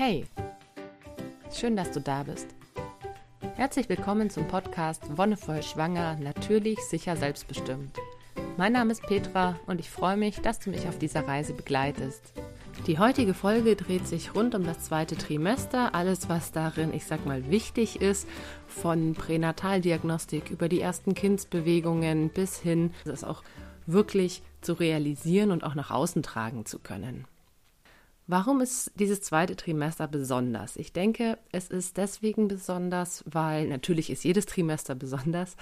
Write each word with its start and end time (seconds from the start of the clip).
Hey, 0.00 0.26
schön, 1.52 1.74
dass 1.74 1.90
du 1.90 2.00
da 2.00 2.22
bist. 2.22 2.46
Herzlich 3.56 3.88
willkommen 3.88 4.30
zum 4.30 4.46
Podcast 4.46 5.02
Wonnevoll 5.18 5.60
Schwanger, 5.64 6.16
natürlich, 6.20 6.78
sicher, 6.78 7.16
selbstbestimmt. 7.16 7.98
Mein 8.56 8.74
Name 8.74 8.92
ist 8.92 9.02
Petra 9.02 9.58
und 9.66 9.80
ich 9.80 9.90
freue 9.90 10.16
mich, 10.16 10.40
dass 10.40 10.60
du 10.60 10.70
mich 10.70 10.86
auf 10.86 11.00
dieser 11.00 11.26
Reise 11.26 11.52
begleitest. 11.52 12.32
Die 12.86 13.00
heutige 13.00 13.34
Folge 13.34 13.74
dreht 13.74 14.06
sich 14.06 14.36
rund 14.36 14.54
um 14.54 14.62
das 14.62 14.84
zweite 14.84 15.16
Trimester, 15.16 15.96
alles 15.96 16.28
was 16.28 16.52
darin, 16.52 16.94
ich 16.94 17.04
sag 17.04 17.26
mal, 17.26 17.50
wichtig 17.50 18.00
ist, 18.00 18.28
von 18.68 19.14
Pränataldiagnostik 19.14 20.50
über 20.50 20.68
die 20.68 20.80
ersten 20.80 21.14
Kindsbewegungen 21.14 22.28
bis 22.28 22.60
hin, 22.60 22.94
das 23.04 23.24
auch 23.24 23.42
wirklich 23.86 24.44
zu 24.60 24.74
realisieren 24.74 25.50
und 25.50 25.64
auch 25.64 25.74
nach 25.74 25.90
außen 25.90 26.22
tragen 26.22 26.66
zu 26.66 26.78
können. 26.78 27.26
Warum 28.30 28.60
ist 28.60 28.92
dieses 28.96 29.22
zweite 29.22 29.56
Trimester 29.56 30.06
besonders? 30.06 30.76
Ich 30.76 30.92
denke, 30.92 31.38
es 31.50 31.68
ist 31.68 31.96
deswegen 31.96 32.46
besonders, 32.46 33.24
weil 33.26 33.66
natürlich 33.68 34.10
ist 34.10 34.22
jedes 34.22 34.44
Trimester 34.44 34.94
besonders, 34.94 35.56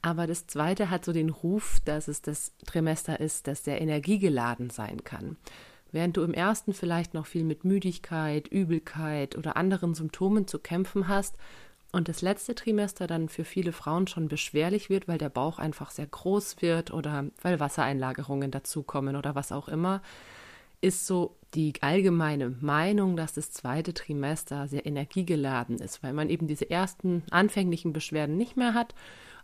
aber 0.00 0.26
das 0.26 0.46
zweite 0.46 0.88
hat 0.88 1.04
so 1.04 1.12
den 1.12 1.28
Ruf, 1.28 1.76
dass 1.84 2.08
es 2.08 2.22
das 2.22 2.54
Trimester 2.64 3.20
ist, 3.20 3.46
das 3.46 3.64
sehr 3.64 3.82
energiegeladen 3.82 4.70
sein 4.70 5.04
kann. 5.04 5.36
Während 5.92 6.16
du 6.16 6.22
im 6.22 6.32
ersten 6.32 6.72
vielleicht 6.72 7.12
noch 7.12 7.26
viel 7.26 7.44
mit 7.44 7.66
Müdigkeit, 7.66 8.48
Übelkeit 8.48 9.36
oder 9.36 9.58
anderen 9.58 9.92
Symptomen 9.92 10.46
zu 10.46 10.58
kämpfen 10.58 11.08
hast 11.08 11.36
und 11.92 12.08
das 12.08 12.22
letzte 12.22 12.54
Trimester 12.54 13.06
dann 13.06 13.28
für 13.28 13.44
viele 13.44 13.72
Frauen 13.72 14.06
schon 14.06 14.28
beschwerlich 14.28 14.88
wird, 14.88 15.06
weil 15.06 15.18
der 15.18 15.28
Bauch 15.28 15.58
einfach 15.58 15.90
sehr 15.90 16.06
groß 16.06 16.62
wird 16.62 16.94
oder 16.94 17.26
weil 17.42 17.60
Wassereinlagerungen 17.60 18.50
dazukommen 18.50 19.16
oder 19.16 19.34
was 19.34 19.52
auch 19.52 19.68
immer, 19.68 20.00
ist 20.80 21.06
so 21.06 21.36
die 21.54 21.72
allgemeine 21.80 22.50
Meinung, 22.60 23.16
dass 23.16 23.32
das 23.32 23.50
zweite 23.50 23.94
Trimester 23.94 24.68
sehr 24.68 24.86
energiegeladen 24.86 25.78
ist, 25.78 26.02
weil 26.02 26.12
man 26.12 26.28
eben 26.28 26.46
diese 26.46 26.70
ersten 26.70 27.22
anfänglichen 27.30 27.92
Beschwerden 27.92 28.36
nicht 28.36 28.56
mehr 28.56 28.74
hat, 28.74 28.94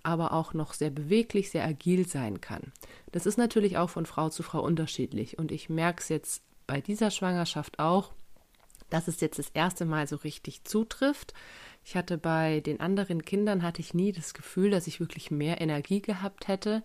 aber 0.03 0.33
auch 0.33 0.53
noch 0.53 0.75
sehr 0.75 0.91
beweglich, 0.91 1.51
sehr 1.51 1.65
agil 1.65 2.07
sein 2.07 2.41
kann. 2.41 2.73
Das 3.13 3.27
ist 3.27 3.39
natürlich 3.39 3.79
auch 3.79 3.91
von 3.91 4.07
Frau 4.07 4.29
zu 4.29 4.43
Frau 4.43 4.63
unterschiedlich 4.63 5.39
und 5.39 5.53
ich 5.53 5.69
merke 5.69 6.03
es 6.03 6.09
jetzt 6.09 6.43
bei 6.67 6.81
dieser 6.81 7.11
Schwangerschaft 7.11 7.79
auch, 7.79 8.13
dass 8.91 9.09
es 9.09 9.21
jetzt 9.21 9.39
das 9.39 9.49
erste 9.51 9.87
Mal 9.87 10.07
so 10.07 10.17
richtig 10.17 10.65
zutrifft. 10.65 11.33
Ich 11.85 11.97
hatte 11.97 12.19
bei 12.19 12.61
den 12.61 12.81
anderen 12.81 13.25
Kindern 13.25 13.63
hatte 13.63 13.81
ich 13.81 13.95
nie 13.95 14.13
das 14.13 14.35
Gefühl, 14.35 14.71
dass 14.71 14.87
ich 14.87 15.01
wirklich 15.01 15.31
mehr 15.31 15.61
Energie 15.61 16.03
gehabt 16.03 16.47
hätte. 16.47 16.83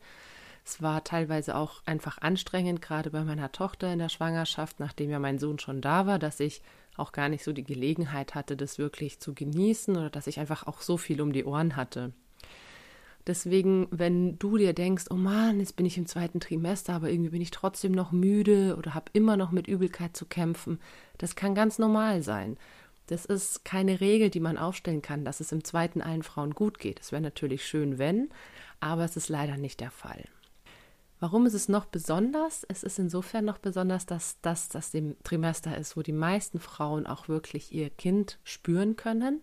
Es 0.67 0.81
war 0.81 1.05
teilweise 1.05 1.55
auch 1.55 1.81
einfach 1.85 2.17
anstrengend, 2.17 2.81
gerade 2.81 3.09
bei 3.09 3.23
meiner 3.23 3.53
Tochter 3.53 3.93
in 3.93 3.99
der 3.99 4.09
Schwangerschaft, 4.09 4.81
nachdem 4.81 5.09
ja 5.09 5.17
mein 5.17 5.39
Sohn 5.39 5.59
schon 5.59 5.79
da 5.79 6.05
war, 6.07 6.19
dass 6.19 6.41
ich 6.41 6.61
auch 6.97 7.13
gar 7.13 7.29
nicht 7.29 7.45
so 7.45 7.53
die 7.53 7.63
Gelegenheit 7.63 8.35
hatte, 8.35 8.57
das 8.57 8.77
wirklich 8.77 9.21
zu 9.21 9.33
genießen 9.33 9.95
oder 9.95 10.09
dass 10.09 10.27
ich 10.27 10.41
einfach 10.41 10.67
auch 10.67 10.81
so 10.81 10.97
viel 10.97 11.21
um 11.21 11.31
die 11.31 11.45
Ohren 11.45 11.77
hatte. 11.77 12.11
Deswegen, 13.25 13.87
wenn 13.91 14.37
du 14.39 14.57
dir 14.57 14.73
denkst, 14.73 15.05
oh 15.09 15.15
Mann, 15.15 15.61
jetzt 15.61 15.77
bin 15.77 15.85
ich 15.85 15.97
im 15.97 16.05
zweiten 16.05 16.41
Trimester, 16.41 16.95
aber 16.95 17.09
irgendwie 17.09 17.31
bin 17.31 17.41
ich 17.41 17.51
trotzdem 17.51 17.93
noch 17.93 18.11
müde 18.11 18.75
oder 18.77 18.93
habe 18.93 19.11
immer 19.13 19.37
noch 19.37 19.51
mit 19.51 19.69
Übelkeit 19.69 20.17
zu 20.17 20.25
kämpfen, 20.25 20.81
das 21.17 21.37
kann 21.37 21.55
ganz 21.55 21.79
normal 21.79 22.23
sein. 22.23 22.57
Das 23.05 23.23
ist 23.23 23.63
keine 23.63 24.01
Regel, 24.01 24.29
die 24.29 24.41
man 24.41 24.57
aufstellen 24.57 25.01
kann, 25.01 25.23
dass 25.23 25.39
es 25.39 25.53
im 25.53 25.63
zweiten 25.63 26.01
allen 26.01 26.23
Frauen 26.23 26.53
gut 26.53 26.77
geht. 26.77 26.99
Es 26.99 27.13
wäre 27.13 27.21
natürlich 27.21 27.65
schön, 27.65 27.97
wenn, 27.97 28.27
aber 28.81 29.05
es 29.05 29.15
ist 29.15 29.29
leider 29.29 29.55
nicht 29.55 29.79
der 29.79 29.91
Fall. 29.91 30.25
Warum 31.19 31.47
ist 31.47 31.55
es 31.55 31.67
noch 31.67 31.85
besonders? 31.85 32.63
Es 32.69 32.83
ist 32.83 32.99
insofern 32.99 33.45
noch 33.45 33.57
besonders, 33.57 34.05
dass 34.05 34.39
das 34.41 34.69
das 34.69 34.91
dem 34.91 35.15
Trimester 35.23 35.75
ist, 35.75 35.97
wo 35.97 36.03
die 36.03 36.11
meisten 36.11 36.59
Frauen 36.59 37.07
auch 37.07 37.27
wirklich 37.27 37.73
ihr 37.73 37.89
Kind 37.89 38.39
spüren 38.43 38.95
können. 38.95 39.41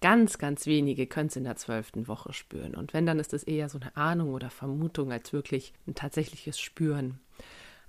Ganz, 0.00 0.38
ganz 0.38 0.66
wenige 0.66 1.06
können 1.06 1.28
es 1.28 1.36
in 1.36 1.44
der 1.44 1.56
zwölften 1.56 2.06
Woche 2.08 2.32
spüren. 2.32 2.74
Und 2.74 2.92
wenn, 2.92 3.06
dann 3.06 3.18
ist 3.18 3.32
es 3.32 3.42
eher 3.42 3.68
so 3.68 3.80
eine 3.80 3.96
Ahnung 3.96 4.34
oder 4.34 4.50
Vermutung 4.50 5.10
als 5.10 5.32
wirklich 5.32 5.72
ein 5.86 5.94
tatsächliches 5.94 6.60
Spüren. 6.60 7.18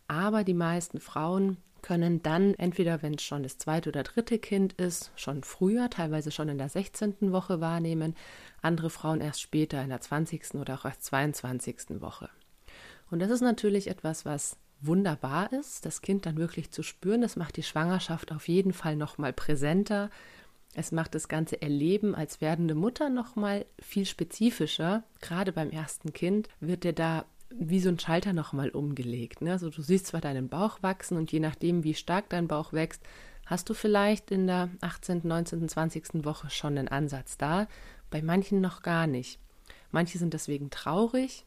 Aber 0.07 0.44
die 0.44 0.55
meisten 0.55 0.99
Frauen 0.99 1.57
können 1.81 2.23
dann 2.23 2.55
entweder, 2.55 3.01
wenn 3.03 3.13
es 3.13 3.23
schon 3.23 3.44
das 3.44 3.57
zweite 3.57 3.89
oder 3.89 4.03
dritte 4.03 4.39
Kind 4.39 4.73
ist, 4.73 5.11
schon 5.15 5.44
früher, 5.44 5.89
teilweise 5.89 6.31
schon 6.31 6.49
in 6.49 6.57
der 6.57 6.69
16. 6.69 7.31
Woche 7.31 7.61
wahrnehmen, 7.61 8.15
andere 8.61 8.89
Frauen 8.89 9.21
erst 9.21 9.41
später 9.41 9.81
in 9.83 9.89
der 9.89 10.01
20. 10.01 10.55
oder 10.55 10.75
auch 10.75 10.85
erst 10.85 11.03
22. 11.03 12.01
Woche. 12.01 12.29
Und 13.11 13.19
das 13.19 13.31
ist 13.31 13.41
natürlich 13.41 13.87
etwas, 13.87 14.25
was 14.25 14.57
wunderbar 14.81 15.51
ist, 15.51 15.85
das 15.85 16.01
Kind 16.01 16.25
dann 16.25 16.37
wirklich 16.37 16.71
zu 16.71 16.83
spüren. 16.83 17.21
Das 17.21 17.35
macht 17.35 17.57
die 17.57 17.63
Schwangerschaft 17.63 18.31
auf 18.31 18.47
jeden 18.47 18.73
Fall 18.73 18.95
noch 18.95 19.17
mal 19.17 19.33
präsenter. 19.33 20.09
Es 20.73 20.91
macht 20.91 21.15
das 21.15 21.27
ganze 21.27 21.61
Erleben 21.61 22.15
als 22.15 22.41
werdende 22.41 22.75
Mutter 22.75 23.09
noch 23.09 23.35
mal 23.35 23.65
viel 23.79 24.05
spezifischer. 24.05 25.03
Gerade 25.19 25.51
beim 25.51 25.71
ersten 25.71 26.13
Kind 26.13 26.47
wird 26.59 26.83
dir 26.83 26.93
da 26.93 27.25
wie 27.49 27.79
so 27.79 27.89
ein 27.89 27.99
Schalter 27.99 28.33
noch 28.33 28.53
mal 28.53 28.69
umgelegt. 28.69 29.41
Ne? 29.41 29.53
Also 29.53 29.69
du 29.69 29.81
siehst 29.81 30.07
zwar 30.07 30.21
deinen 30.21 30.49
Bauch 30.49 30.83
wachsen 30.83 31.17
und 31.17 31.31
je 31.31 31.39
nachdem, 31.39 31.83
wie 31.83 31.95
stark 31.95 32.29
dein 32.29 32.47
Bauch 32.47 32.73
wächst, 32.73 33.01
hast 33.47 33.69
du 33.69 33.73
vielleicht 33.73 34.29
in 34.29 34.45
der 34.45 34.69
18., 34.81 35.21
19., 35.23 35.67
20. 35.67 36.25
Woche 36.25 36.51
schon 36.51 36.77
einen 36.77 36.87
Ansatz 36.87 37.37
da. 37.37 37.67
Bei 38.11 38.21
manchen 38.21 38.61
noch 38.61 38.83
gar 38.83 39.07
nicht. 39.07 39.39
Manche 39.91 40.19
sind 40.19 40.35
deswegen 40.35 40.69
traurig, 40.69 41.45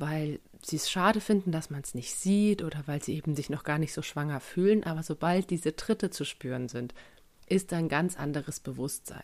weil 0.00 0.40
sie 0.62 0.76
es 0.76 0.90
schade 0.90 1.20
finden, 1.20 1.52
dass 1.52 1.70
man 1.70 1.82
es 1.82 1.94
nicht 1.94 2.14
sieht 2.14 2.62
oder 2.62 2.82
weil 2.86 3.02
sie 3.02 3.14
eben 3.14 3.36
sich 3.36 3.50
noch 3.50 3.62
gar 3.62 3.78
nicht 3.78 3.92
so 3.92 4.02
schwanger 4.02 4.40
fühlen. 4.40 4.84
Aber 4.84 5.02
sobald 5.02 5.50
diese 5.50 5.76
Tritte 5.76 6.10
zu 6.10 6.24
spüren 6.24 6.68
sind, 6.68 6.94
ist 7.46 7.72
ein 7.72 7.88
ganz 7.88 8.16
anderes 8.16 8.60
Bewusstsein. 8.60 9.22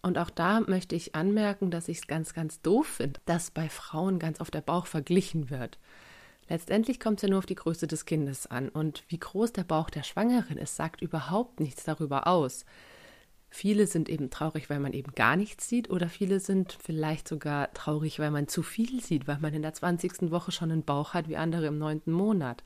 Und 0.00 0.16
auch 0.16 0.30
da 0.30 0.60
möchte 0.60 0.94
ich 0.94 1.14
anmerken, 1.14 1.70
dass 1.70 1.88
ich 1.88 1.98
es 1.98 2.06
ganz, 2.06 2.32
ganz 2.32 2.62
doof 2.62 2.86
finde, 2.86 3.20
dass 3.26 3.50
bei 3.50 3.68
Frauen 3.68 4.18
ganz 4.18 4.40
oft 4.40 4.54
der 4.54 4.60
Bauch 4.60 4.86
verglichen 4.86 5.50
wird. 5.50 5.78
Letztendlich 6.48 6.98
kommt 6.98 7.18
es 7.18 7.22
ja 7.22 7.28
nur 7.28 7.40
auf 7.40 7.46
die 7.46 7.56
Größe 7.56 7.86
des 7.86 8.06
Kindes 8.06 8.46
an. 8.46 8.68
Und 8.68 9.04
wie 9.08 9.18
groß 9.18 9.52
der 9.52 9.64
Bauch 9.64 9.90
der 9.90 10.02
Schwangeren 10.02 10.56
ist, 10.56 10.76
sagt 10.76 11.02
überhaupt 11.02 11.60
nichts 11.60 11.84
darüber 11.84 12.26
aus. 12.26 12.64
Viele 13.50 13.86
sind 13.86 14.08
eben 14.08 14.30
traurig, 14.30 14.68
weil 14.68 14.80
man 14.80 14.92
eben 14.92 15.12
gar 15.14 15.36
nichts 15.36 15.68
sieht, 15.68 15.90
oder 15.90 16.08
viele 16.08 16.38
sind 16.38 16.76
vielleicht 16.82 17.26
sogar 17.28 17.72
traurig, 17.72 18.18
weil 18.18 18.30
man 18.30 18.46
zu 18.46 18.62
viel 18.62 19.00
sieht, 19.02 19.26
weil 19.26 19.38
man 19.38 19.54
in 19.54 19.62
der 19.62 19.72
20. 19.72 20.30
Woche 20.30 20.52
schon 20.52 20.70
einen 20.70 20.84
Bauch 20.84 21.14
hat 21.14 21.28
wie 21.28 21.36
andere 21.36 21.66
im 21.66 21.78
neunten 21.78 22.12
Monat. 22.12 22.62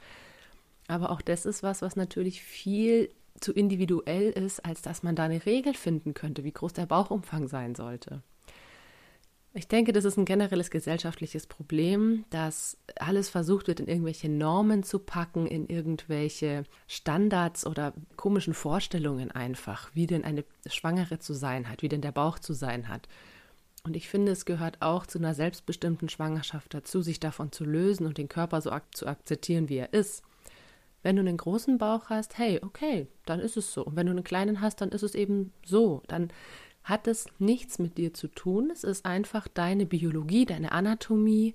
Aber 0.88 1.10
auch 1.10 1.22
das 1.22 1.46
ist 1.46 1.62
was, 1.62 1.82
was 1.82 1.94
natürlich 1.94 2.42
viel 2.42 3.10
zu 3.40 3.52
individuell 3.52 4.30
ist, 4.30 4.64
als 4.64 4.82
dass 4.82 5.02
man 5.02 5.16
da 5.16 5.24
eine 5.24 5.46
Regel 5.46 5.74
finden 5.74 6.14
könnte, 6.14 6.44
wie 6.44 6.52
groß 6.52 6.72
der 6.72 6.86
Bauchumfang 6.86 7.48
sein 7.48 7.74
sollte. 7.74 8.22
Ich 9.54 9.68
denke, 9.68 9.92
das 9.92 10.06
ist 10.06 10.16
ein 10.16 10.24
generelles 10.24 10.70
gesellschaftliches 10.70 11.46
Problem, 11.46 12.24
dass 12.30 12.78
alles 12.96 13.28
versucht 13.28 13.68
wird, 13.68 13.80
in 13.80 13.86
irgendwelche 13.86 14.30
Normen 14.30 14.82
zu 14.82 14.98
packen, 14.98 15.46
in 15.46 15.66
irgendwelche 15.66 16.64
Standards 16.86 17.66
oder 17.66 17.92
komischen 18.16 18.54
Vorstellungen 18.54 19.30
einfach, 19.30 19.90
wie 19.92 20.06
denn 20.06 20.24
eine 20.24 20.44
Schwangere 20.66 21.18
zu 21.18 21.34
sein 21.34 21.68
hat, 21.68 21.82
wie 21.82 21.90
denn 21.90 22.00
der 22.00 22.12
Bauch 22.12 22.38
zu 22.38 22.54
sein 22.54 22.88
hat. 22.88 23.08
Und 23.84 23.94
ich 23.94 24.08
finde, 24.08 24.32
es 24.32 24.46
gehört 24.46 24.80
auch 24.80 25.06
zu 25.06 25.18
einer 25.18 25.34
selbstbestimmten 25.34 26.08
Schwangerschaft 26.08 26.72
dazu, 26.72 27.02
sich 27.02 27.20
davon 27.20 27.52
zu 27.52 27.64
lösen 27.64 28.06
und 28.06 28.16
den 28.16 28.28
Körper 28.28 28.60
so 28.62 28.70
ak 28.70 28.94
zu 28.94 29.06
akzeptieren, 29.06 29.68
wie 29.68 29.76
er 29.76 29.92
ist. 29.92 30.22
Wenn 31.02 31.16
du 31.16 31.20
einen 31.20 31.36
großen 31.36 31.78
Bauch 31.78 32.08
hast, 32.08 32.38
hey, 32.38 32.60
okay, 32.62 33.08
dann 33.26 33.40
ist 33.40 33.56
es 33.56 33.72
so. 33.72 33.84
Und 33.84 33.96
wenn 33.96 34.06
du 34.06 34.12
einen 34.12 34.24
kleinen 34.24 34.60
hast, 34.60 34.80
dann 34.80 34.90
ist 34.90 35.02
es 35.02 35.14
eben 35.16 35.52
so. 35.64 36.02
Dann 36.06 36.32
hat 36.84 37.06
es 37.06 37.26
nichts 37.38 37.78
mit 37.78 37.98
dir 37.98 38.12
zu 38.12 38.28
tun. 38.28 38.70
Es 38.72 38.84
ist 38.84 39.06
einfach 39.06 39.48
deine 39.48 39.86
Biologie, 39.86 40.44
deine 40.44 40.72
Anatomie. 40.72 41.54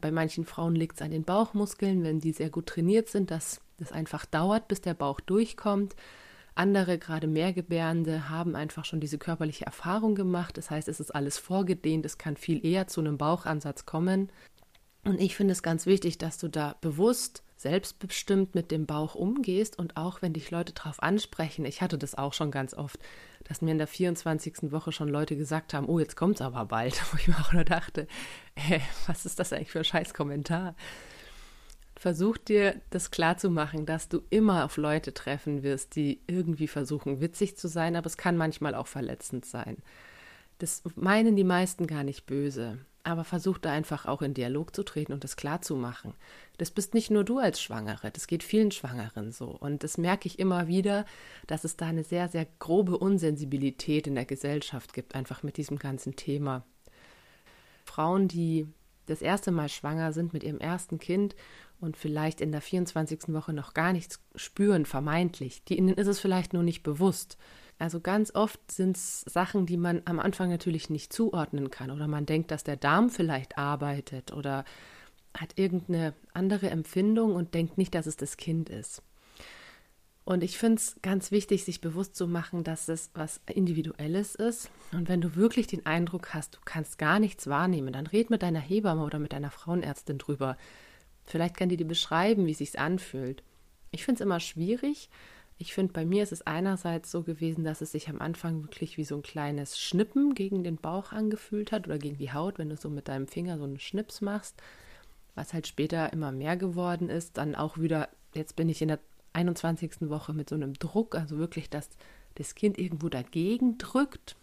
Bei 0.00 0.10
manchen 0.10 0.44
Frauen 0.44 0.74
liegt 0.74 0.96
es 0.96 1.02
an 1.02 1.10
den 1.10 1.24
Bauchmuskeln, 1.24 2.02
wenn 2.02 2.20
die 2.20 2.32
sehr 2.32 2.50
gut 2.50 2.66
trainiert 2.66 3.08
sind, 3.08 3.30
dass 3.30 3.60
es 3.78 3.92
einfach 3.92 4.26
dauert, 4.26 4.68
bis 4.68 4.80
der 4.80 4.94
Bauch 4.94 5.20
durchkommt. 5.20 5.96
Andere, 6.54 6.98
gerade 6.98 7.26
Mehrgebärende, 7.26 8.30
haben 8.30 8.56
einfach 8.56 8.84
schon 8.84 9.00
diese 9.00 9.18
körperliche 9.18 9.66
Erfahrung 9.66 10.14
gemacht. 10.14 10.56
Das 10.56 10.70
heißt, 10.70 10.88
es 10.88 11.00
ist 11.00 11.14
alles 11.14 11.38
vorgedehnt, 11.38 12.06
es 12.06 12.18
kann 12.18 12.36
viel 12.36 12.64
eher 12.64 12.86
zu 12.86 13.00
einem 13.00 13.18
Bauchansatz 13.18 13.84
kommen. 13.84 14.30
Und 15.04 15.20
ich 15.20 15.36
finde 15.36 15.52
es 15.52 15.62
ganz 15.62 15.86
wichtig, 15.86 16.18
dass 16.18 16.38
du 16.38 16.48
da 16.48 16.76
bewusst 16.80 17.42
selbstbestimmt 17.56 18.54
mit 18.54 18.70
dem 18.70 18.86
Bauch 18.86 19.14
umgehst 19.14 19.78
und 19.78 19.96
auch 19.96 20.20
wenn 20.22 20.34
dich 20.34 20.50
Leute 20.50 20.72
darauf 20.72 21.02
ansprechen, 21.02 21.64
ich 21.64 21.80
hatte 21.80 21.96
das 21.96 22.14
auch 22.14 22.34
schon 22.34 22.50
ganz 22.50 22.74
oft, 22.74 22.98
dass 23.44 23.62
mir 23.62 23.72
in 23.72 23.78
der 23.78 23.86
24. 23.86 24.72
Woche 24.72 24.92
schon 24.92 25.08
Leute 25.08 25.36
gesagt 25.36 25.72
haben, 25.72 25.88
oh, 25.88 25.98
jetzt 25.98 26.16
kommt 26.16 26.36
es 26.36 26.42
aber 26.42 26.66
bald, 26.66 27.00
wo 27.12 27.16
ich 27.16 27.28
mir 27.28 27.38
auch 27.40 27.52
nur 27.52 27.64
dachte, 27.64 28.06
äh, 28.54 28.80
was 29.06 29.24
ist 29.24 29.38
das 29.38 29.52
eigentlich 29.52 29.70
für 29.70 29.78
ein 29.78 29.84
scheiß 29.84 30.12
Kommentar? 30.12 30.74
Versuch 31.98 32.36
dir 32.36 32.78
das 32.90 33.10
klarzumachen, 33.10 33.86
dass 33.86 34.10
du 34.10 34.20
immer 34.28 34.66
auf 34.66 34.76
Leute 34.76 35.14
treffen 35.14 35.62
wirst, 35.62 35.96
die 35.96 36.20
irgendwie 36.26 36.68
versuchen, 36.68 37.22
witzig 37.22 37.56
zu 37.56 37.68
sein, 37.68 37.96
aber 37.96 38.06
es 38.06 38.18
kann 38.18 38.36
manchmal 38.36 38.74
auch 38.74 38.86
verletzend 38.86 39.46
sein. 39.46 39.78
Das 40.58 40.82
meinen 40.94 41.36
die 41.36 41.44
meisten 41.44 41.86
gar 41.86 42.04
nicht 42.04 42.26
böse. 42.26 42.78
Aber 43.06 43.24
versuch 43.24 43.58
da 43.58 43.70
einfach 43.70 44.06
auch 44.06 44.22
in 44.22 44.34
Dialog 44.34 44.74
zu 44.74 44.82
treten 44.82 45.12
und 45.12 45.24
das 45.24 45.36
klar 45.36 45.62
zu 45.62 45.76
machen. 45.76 46.14
Das 46.58 46.70
bist 46.70 46.94
nicht 46.94 47.10
nur 47.10 47.24
du 47.24 47.38
als 47.38 47.60
Schwangere, 47.60 48.10
das 48.10 48.26
geht 48.26 48.42
vielen 48.42 48.70
Schwangeren 48.70 49.30
so. 49.30 49.46
Und 49.46 49.84
das 49.84 49.98
merke 49.98 50.26
ich 50.26 50.38
immer 50.38 50.66
wieder, 50.66 51.04
dass 51.46 51.64
es 51.64 51.76
da 51.76 51.86
eine 51.86 52.04
sehr, 52.04 52.28
sehr 52.28 52.46
grobe 52.58 52.98
Unsensibilität 52.98 54.06
in 54.06 54.14
der 54.14 54.24
Gesellschaft 54.24 54.92
gibt, 54.92 55.14
einfach 55.14 55.42
mit 55.42 55.56
diesem 55.56 55.78
ganzen 55.78 56.16
Thema. 56.16 56.64
Frauen, 57.84 58.26
die 58.26 58.66
das 59.06 59.22
erste 59.22 59.52
Mal 59.52 59.68
schwanger 59.68 60.12
sind 60.12 60.32
mit 60.32 60.42
ihrem 60.42 60.58
ersten 60.58 60.98
Kind 60.98 61.36
und 61.80 61.96
vielleicht 61.96 62.40
in 62.40 62.50
der 62.50 62.60
24. 62.60 63.28
Woche 63.28 63.52
noch 63.52 63.72
gar 63.72 63.92
nichts 63.92 64.20
spüren, 64.34 64.84
vermeintlich, 64.84 65.62
die, 65.64 65.78
ihnen 65.78 65.94
ist 65.94 66.08
es 66.08 66.18
vielleicht 66.18 66.52
nur 66.52 66.62
nicht 66.62 66.82
bewusst. 66.82 67.36
Also 67.78 68.00
ganz 68.00 68.34
oft 68.34 68.72
sind 68.72 68.96
es 68.96 69.20
Sachen, 69.22 69.66
die 69.66 69.76
man 69.76 70.02
am 70.06 70.18
Anfang 70.18 70.48
natürlich 70.48 70.88
nicht 70.88 71.12
zuordnen 71.12 71.70
kann 71.70 71.90
oder 71.90 72.08
man 72.08 72.24
denkt, 72.24 72.50
dass 72.50 72.64
der 72.64 72.76
Darm 72.76 73.10
vielleicht 73.10 73.58
arbeitet 73.58 74.32
oder 74.32 74.64
hat 75.36 75.52
irgendeine 75.56 76.14
andere 76.32 76.70
Empfindung 76.70 77.34
und 77.34 77.52
denkt 77.52 77.76
nicht, 77.76 77.94
dass 77.94 78.06
es 78.06 78.16
das 78.16 78.38
Kind 78.38 78.70
ist. 78.70 79.02
Und 80.24 80.42
ich 80.42 80.58
finde 80.58 80.76
es 80.76 80.96
ganz 81.02 81.30
wichtig, 81.30 81.64
sich 81.64 81.80
bewusst 81.80 82.16
zu 82.16 82.26
machen, 82.26 82.64
dass 82.64 82.88
es 82.88 83.10
was 83.14 83.40
Individuelles 83.46 84.34
ist. 84.34 84.70
Und 84.90 85.08
wenn 85.08 85.20
du 85.20 85.36
wirklich 85.36 85.68
den 85.68 85.86
Eindruck 85.86 86.34
hast, 86.34 86.56
du 86.56 86.58
kannst 86.64 86.98
gar 86.98 87.20
nichts 87.20 87.46
wahrnehmen, 87.46 87.92
dann 87.92 88.08
red 88.08 88.28
mit 88.28 88.42
deiner 88.42 88.58
Hebamme 88.58 89.04
oder 89.04 89.20
mit 89.20 89.32
deiner 89.32 89.52
Frauenärztin 89.52 90.18
drüber. 90.18 90.56
Vielleicht 91.24 91.56
kann 91.56 91.68
die 91.68 91.76
dir 91.76 91.86
beschreiben, 91.86 92.46
wie 92.46 92.50
es 92.50 92.58
sich 92.58 92.76
anfühlt. 92.76 93.44
Ich 93.92 94.04
finde 94.04 94.20
es 94.20 94.26
immer 94.26 94.40
schwierig, 94.40 95.10
ich 95.58 95.72
finde, 95.72 95.92
bei 95.92 96.04
mir 96.04 96.22
ist 96.22 96.32
es 96.32 96.46
einerseits 96.46 97.10
so 97.10 97.22
gewesen, 97.22 97.64
dass 97.64 97.80
es 97.80 97.92
sich 97.92 98.08
am 98.08 98.20
Anfang 98.20 98.62
wirklich 98.62 98.98
wie 98.98 99.04
so 99.04 99.16
ein 99.16 99.22
kleines 99.22 99.78
Schnippen 99.78 100.34
gegen 100.34 100.64
den 100.64 100.76
Bauch 100.76 101.12
angefühlt 101.12 101.72
hat 101.72 101.86
oder 101.86 101.98
gegen 101.98 102.18
die 102.18 102.32
Haut, 102.32 102.58
wenn 102.58 102.68
du 102.68 102.76
so 102.76 102.90
mit 102.90 103.08
deinem 103.08 103.26
Finger 103.26 103.56
so 103.56 103.64
einen 103.64 103.78
Schnips 103.78 104.20
machst, 104.20 104.62
was 105.34 105.54
halt 105.54 105.66
später 105.66 106.12
immer 106.12 106.30
mehr 106.30 106.56
geworden 106.56 107.08
ist. 107.08 107.38
Dann 107.38 107.54
auch 107.54 107.78
wieder, 107.78 108.10
jetzt 108.34 108.54
bin 108.56 108.68
ich 108.68 108.82
in 108.82 108.88
der 108.88 108.98
21. 109.32 110.10
Woche 110.10 110.34
mit 110.34 110.50
so 110.50 110.56
einem 110.56 110.74
Druck, 110.74 111.14
also 111.14 111.38
wirklich, 111.38 111.70
dass 111.70 111.88
das 112.34 112.54
Kind 112.54 112.78
irgendwo 112.78 113.08
dagegen 113.08 113.78
drückt. 113.78 114.36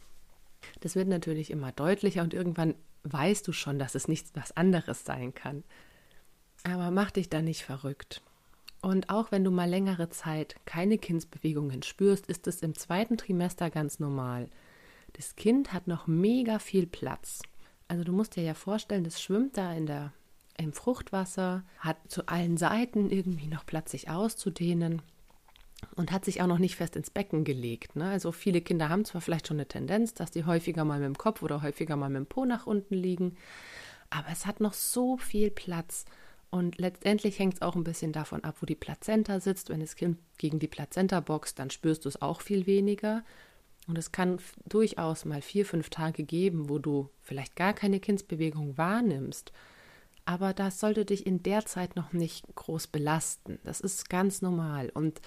Das 0.79 0.95
wird 0.95 1.07
natürlich 1.07 1.51
immer 1.51 1.71
deutlicher 1.71 2.23
und 2.23 2.33
irgendwann 2.33 2.73
weißt 3.03 3.47
du 3.47 3.51
schon, 3.51 3.77
dass 3.77 3.93
es 3.93 4.07
nichts 4.07 4.31
was 4.33 4.55
anderes 4.57 5.05
sein 5.05 5.35
kann. 5.35 5.63
Aber 6.63 6.89
mach 6.89 7.11
dich 7.11 7.29
da 7.29 7.41
nicht 7.41 7.63
verrückt. 7.63 8.21
Und 8.83 9.09
auch 9.09 9.31
wenn 9.31 9.45
du 9.45 9.49
mal 9.49 9.69
längere 9.69 10.09
Zeit 10.09 10.57
keine 10.65 10.97
Kindsbewegungen 10.97 11.83
spürst, 11.83 12.25
ist 12.25 12.47
es 12.47 12.61
im 12.61 12.75
zweiten 12.75 13.15
Trimester 13.15 13.69
ganz 13.69 13.97
normal. 13.97 14.49
Das 15.13 15.37
Kind 15.37 15.71
hat 15.71 15.87
noch 15.87 16.05
mega 16.05 16.59
viel 16.59 16.85
Platz. 16.85 17.41
Also 17.87 18.03
du 18.03 18.11
musst 18.11 18.35
dir 18.35 18.43
ja 18.43 18.53
vorstellen, 18.53 19.05
das 19.05 19.21
schwimmt 19.21 19.55
da 19.55 19.71
in 19.71 19.85
der, 19.85 20.11
im 20.57 20.73
Fruchtwasser, 20.73 21.63
hat 21.79 21.95
zu 22.09 22.27
allen 22.27 22.57
Seiten 22.57 23.09
irgendwie 23.09 23.47
noch 23.47 23.65
Platz, 23.65 23.91
sich 23.91 24.09
auszudehnen 24.09 25.01
und 25.95 26.11
hat 26.11 26.25
sich 26.25 26.41
auch 26.41 26.47
noch 26.47 26.59
nicht 26.59 26.75
fest 26.75 26.97
ins 26.97 27.09
Becken 27.09 27.45
gelegt. 27.45 27.95
Ne? 27.95 28.09
Also 28.09 28.33
viele 28.33 28.59
Kinder 28.59 28.89
haben 28.89 29.05
zwar 29.05 29.21
vielleicht 29.21 29.47
schon 29.47 29.57
eine 29.57 29.67
Tendenz, 29.67 30.13
dass 30.13 30.29
die 30.29 30.43
häufiger 30.43 30.83
mal 30.83 30.99
mit 30.99 31.07
dem 31.07 31.17
Kopf 31.17 31.41
oder 31.41 31.61
häufiger 31.61 31.95
mal 31.95 32.09
mit 32.09 32.19
dem 32.19 32.25
Po 32.25 32.43
nach 32.43 32.67
unten 32.67 32.95
liegen, 32.95 33.37
aber 34.09 34.27
es 34.29 34.45
hat 34.45 34.59
noch 34.59 34.73
so 34.73 35.15
viel 35.15 35.51
Platz. 35.51 36.03
Und 36.53 36.77
letztendlich 36.77 37.39
hängt 37.39 37.55
es 37.55 37.61
auch 37.63 37.75
ein 37.75 37.83
bisschen 37.83 38.11
davon 38.11 38.43
ab, 38.43 38.57
wo 38.59 38.67
die 38.67 38.75
Plazenta 38.75 39.39
sitzt. 39.39 39.69
Wenn 39.69 39.79
das 39.79 39.95
Kind 39.95 40.19
gegen 40.37 40.59
die 40.59 40.67
Plazenta 40.67 41.19
boxt, 41.19 41.57
dann 41.57 41.71
spürst 41.71 42.05
du 42.05 42.09
es 42.09 42.21
auch 42.21 42.41
viel 42.41 42.67
weniger. 42.67 43.23
Und 43.87 43.97
es 43.97 44.11
kann 44.11 44.37
durchaus 44.67 45.25
mal 45.25 45.41
vier, 45.41 45.65
fünf 45.65 45.89
Tage 45.89 46.23
geben, 46.23 46.69
wo 46.69 46.77
du 46.77 47.09
vielleicht 47.23 47.55
gar 47.55 47.73
keine 47.73 47.99
Kindsbewegung 47.99 48.77
wahrnimmst. 48.77 49.51
Aber 50.25 50.53
das 50.53 50.79
sollte 50.79 51.05
dich 51.05 51.25
in 51.25 51.41
der 51.41 51.65
Zeit 51.65 51.95
noch 51.95 52.13
nicht 52.13 52.45
groß 52.53 52.85
belasten. 52.85 53.57
Das 53.63 53.81
ist 53.81 54.07
ganz 54.07 54.43
normal. 54.43 54.91
Und 54.93 55.21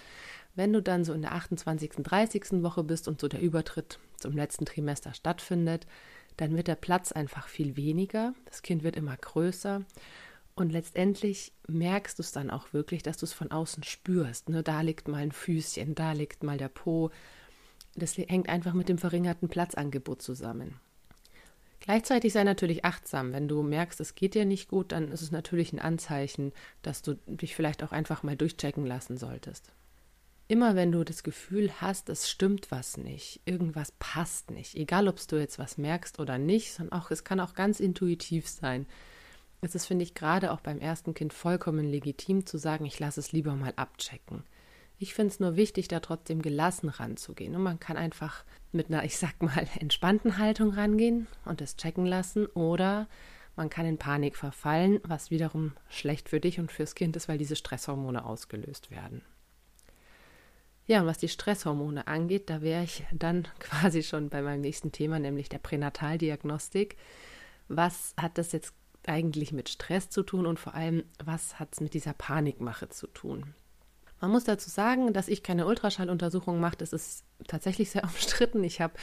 wenn 0.55 0.73
du 0.73 0.81
dann 0.81 1.05
so 1.05 1.13
in 1.13 1.23
der 1.23 1.33
28., 1.33 2.05
30. 2.05 2.63
Woche 2.63 2.85
bist 2.85 3.09
und 3.09 3.21
so 3.21 3.27
der 3.27 3.41
Übertritt 3.41 3.99
zum 4.17 4.37
letzten 4.37 4.65
Trimester 4.65 5.13
stattfindet, 5.13 5.89
dann 6.37 6.57
wird 6.57 6.69
der 6.69 6.77
Platz 6.77 7.11
einfach 7.11 7.49
viel 7.49 7.77
weniger. 7.77 8.33
Das 8.45 8.63
Kind 8.63 8.85
wird 8.85 8.95
immer 8.95 9.17
größer. 9.17 9.83
Und 10.57 10.73
letztendlich 10.73 11.53
merkst 11.69 12.19
du 12.19 12.23
es 12.23 12.33
dann 12.33 12.51
auch 12.51 12.73
wirklich, 12.73 13.03
dass 13.03 13.19
du 13.19 13.27
es 13.27 13.35
von 13.35 13.51
außen 13.51 13.83
spürst. 13.83 14.49
Ne? 14.49 14.63
Da 14.63 14.81
liegt 14.81 15.07
mal 15.07 15.19
ein 15.19 15.33
Füßchen, 15.33 15.95
da 15.95 16.13
liegt 16.13 16.43
mal 16.43 16.57
der 16.57 16.71
Po. 16.71 17.11
Das 17.95 18.17
hängt 18.17 18.49
einfach 18.49 18.73
mit 18.73 18.89
dem 18.89 18.97
verringerten 18.97 19.49
Platzangebot 19.49 20.23
zusammen. 20.23 20.81
Gleichzeitig 21.81 22.33
sei 22.33 22.43
natürlich 22.43 22.87
achtsam. 22.87 23.35
Wenn 23.35 23.49
du 23.49 23.63
merkst, 23.63 24.01
es 24.01 24.15
geht 24.15 24.35
dir 24.35 24.47
nicht 24.47 24.69
gut, 24.69 24.93
dann 24.93 25.13
ist 25.13 25.21
es 25.21 25.31
natürlich 25.31 25.75
ein 25.75 25.79
Anzeichen, 25.79 26.53
dass 26.81 27.03
du 27.03 27.15
dich 27.27 27.55
vielleicht 27.55 27.85
auch 27.85 27.93
einfach 27.93 28.23
mal 28.23 28.37
durchchecken 28.37 28.87
lassen 28.87 29.19
solltest. 29.19 29.73
Immer 30.49 30.75
wenn 30.75 30.91
du 30.91 31.05
das 31.05 31.23
Gefühl 31.23 31.71
hast, 31.83 32.09
es 32.09 32.31
stimmt 32.31 32.71
was 32.71 32.97
nicht, 32.97 33.41
irgendwas 33.45 33.93
passt 33.99 34.53
nicht, 34.53 34.75
egal 34.77 35.09
ob 35.09 35.19
du 35.27 35.37
jetzt 35.37 35.59
was 35.59 35.77
merkst 35.77 36.19
oder 36.19 36.39
nicht, 36.39 36.73
sondern 36.73 36.99
auch 36.99 37.11
es 37.11 37.25
kann 37.25 37.41
auch 37.41 37.55
ganz 37.55 37.81
intuitiv 37.81 38.49
sein, 38.49 38.87
es 39.61 39.75
ist, 39.75 39.87
finde 39.87 40.03
ich, 40.03 40.15
gerade 40.15 40.53
auch 40.53 40.61
beim 40.61 40.79
ersten 40.79 41.15
Kind 41.15 41.33
vollkommen 41.33 41.91
legitim 41.91 42.47
zu 42.47 42.59
sagen, 42.59 42.85
ich 42.87 42.99
lasse 42.99 43.21
es 43.21 43.33
lieber 43.33 43.55
mal 43.55 43.73
abchecken. 43.77 44.45
Ich 44.99 45.15
finde 45.15 45.33
es 45.33 45.41
nur 45.41 45.57
wichtig, 45.57 45.89
da 45.89 46.01
trotzdem 46.01 46.41
gelassen 46.41 46.89
ranzugehen. 46.89 47.55
Und 47.55 47.63
man 47.63 47.79
kann 47.79 47.97
einfach 47.97 48.45
mit 48.73 48.89
einer, 48.89 49.05
ich 49.05 49.19
sag 49.19 49.43
mal, 49.43 49.67
entspannten 49.81 50.39
Haltung 50.39 50.71
rangehen 50.71 51.27
und 51.45 51.61
es 51.61 51.77
checken 51.77 52.07
lassen. 52.07 52.47
Oder 52.47 53.09
man 53.57 53.69
kann 53.71 53.87
in 53.87 53.99
Panik 53.99 54.37
verfallen, 54.37 55.01
was 55.05 55.31
wiederum 55.31 55.73
schlecht 55.89 56.29
für 56.29 56.41
dich 56.41 56.59
und 56.59 56.73
fürs 56.73 56.95
Kind 56.95 57.17
ist, 57.17 57.29
weil 57.29 57.39
diese 57.39 57.57
Stresshormone 57.57 58.25
ausgelöst 58.25 58.91
werden. 58.91 59.23
Ja, 60.87 61.01
und 61.01 61.07
was 61.07 61.19
die 61.19 61.29
Stresshormone 61.29 62.07
angeht, 62.07 62.49
da 62.49 62.63
wäre 62.63 62.85
ich 62.85 63.05
dann 63.13 63.49
quasi 63.59 64.03
schon 64.03 64.31
bei 64.31 64.41
meinem 64.41 64.61
nächsten 64.61 64.93
Thema, 64.93 65.19
nämlich 65.19 65.49
der 65.49 65.59
Pränataldiagnostik. 65.59 66.97
Was 67.69 68.15
hat 68.17 68.39
das 68.39 68.53
jetzt 68.53 68.73
eigentlich 69.09 69.53
mit 69.53 69.69
Stress 69.69 70.11
zu 70.11 70.23
tun 70.23 70.47
und 70.47 70.59
vor 70.59 70.75
allem, 70.75 71.05
was 71.25 71.59
hat 71.59 71.71
es 71.73 71.81
mit 71.81 71.95
dieser 71.95 72.13
Panikmache 72.13 72.89
zu 72.89 73.07
tun? 73.07 73.55
Man 74.21 74.31
muss 74.31 74.45
dazu 74.45 74.71
sagen, 74.71 75.13
dass 75.13 75.29
ich 75.29 75.43
keine 75.43 75.67
Ultraschalluntersuchung 75.67 76.59
mache. 76.59 76.77
Das 76.77 76.93
ist 76.93 77.25
tatsächlich 77.47 77.91
sehr 77.91 78.05
umstritten. 78.05 78.65
Ich 78.65 78.81
habe 78.81 78.95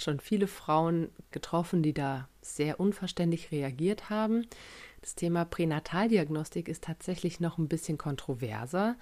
schon 0.00 0.20
viele 0.20 0.46
Frauen 0.46 1.10
getroffen, 1.30 1.82
die 1.82 1.92
da 1.92 2.28
sehr 2.40 2.80
unverständlich 2.80 3.52
reagiert 3.52 4.08
haben. 4.10 4.46
Das 5.02 5.14
Thema 5.14 5.44
Pränataldiagnostik 5.44 6.68
ist 6.68 6.84
tatsächlich 6.84 7.40
noch 7.40 7.58
ein 7.58 7.68
bisschen 7.68 7.98
kontroverser. 7.98 8.96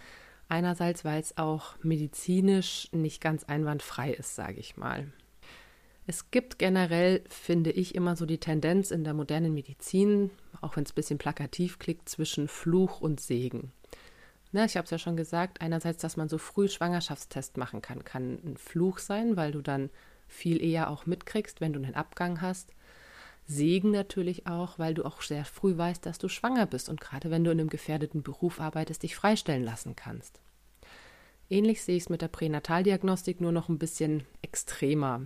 Einerseits, 0.49 1.05
weil 1.05 1.21
es 1.21 1.39
auch 1.39 1.77
medizinisch 1.83 2.89
nicht 2.91 3.21
ganz 3.21 3.45
einwandfrei 3.45 4.13
ist, 4.13 4.35
sage 4.35 4.59
ich 4.59 4.77
mal. 4.77 5.13
Es 6.07 6.33
gibt 6.33 6.59
generell, 6.59 7.23
finde 7.29 7.71
ich, 7.71 7.95
immer 7.95 8.17
so 8.17 8.27
die 8.27 8.39
Tendenz 8.39 8.91
in 8.91 9.05
der 9.05 9.15
modernen 9.15 9.55
Medizin, 9.55 10.31
auch 10.61 10.77
wenn 10.77 10.85
es 10.85 10.93
ein 10.93 10.97
bisschen 10.97 11.19
plakativ 11.19 11.79
klingt, 11.79 12.09
zwischen 12.09 12.49
Fluch 12.49 13.01
und 13.01 13.21
Segen. 13.21 13.73
Ne, 14.53 14.65
ich 14.65 14.77
habe 14.77 14.85
es 14.85 14.91
ja 14.91 14.99
schon 14.99 15.17
gesagt, 15.17 15.61
einerseits, 15.61 16.03
dass 16.03 16.17
man 16.17 16.29
so 16.29 16.39
früh 16.39 16.69
Schwangerschaftstest 16.69 17.57
machen 17.57 17.83
kann, 17.83 18.05
kann 18.05 18.41
ein 18.45 18.57
Fluch 18.57 18.99
sein, 18.99 19.37
weil 19.37 19.53
du 19.53 19.63
dann 19.63 19.91
viel 20.27 20.63
eher 20.63 20.91
auch 20.91 21.07
mitkriegst, 21.07 21.61
wenn 21.61 21.73
du 21.73 21.81
einen 21.81 21.95
Abgang 21.95 22.41
hast. 22.41 22.73
Segen 23.47 23.91
natürlich 23.91 24.47
auch, 24.47 24.79
weil 24.79 24.95
du 24.95 25.05
auch 25.05 25.23
sehr 25.23 25.45
früh 25.45 25.77
weißt, 25.77 26.05
dass 26.07 26.19
du 26.19 26.29
schwanger 26.29 26.67
bist 26.67 26.89
und 26.89 27.01
gerade 27.01 27.31
wenn 27.31 27.45
du 27.45 27.51
in 27.51 27.61
einem 27.61 27.71
gefährdeten 27.71 28.23
Beruf 28.23 28.61
arbeitest, 28.61 29.03
dich 29.03 29.17
freistellen 29.17 29.65
lassen 29.65 29.97
kannst. 29.97 30.41
Ähnlich 31.49 31.83
sehe 31.83 31.97
ich 31.97 32.05
es 32.05 32.09
mit 32.09 32.23
der 32.23 32.29
Pränataldiagnostik 32.29 33.41
nur 33.41 33.51
noch 33.51 33.69
ein 33.69 33.79
bisschen 33.79 34.25
extremer. 34.41 35.23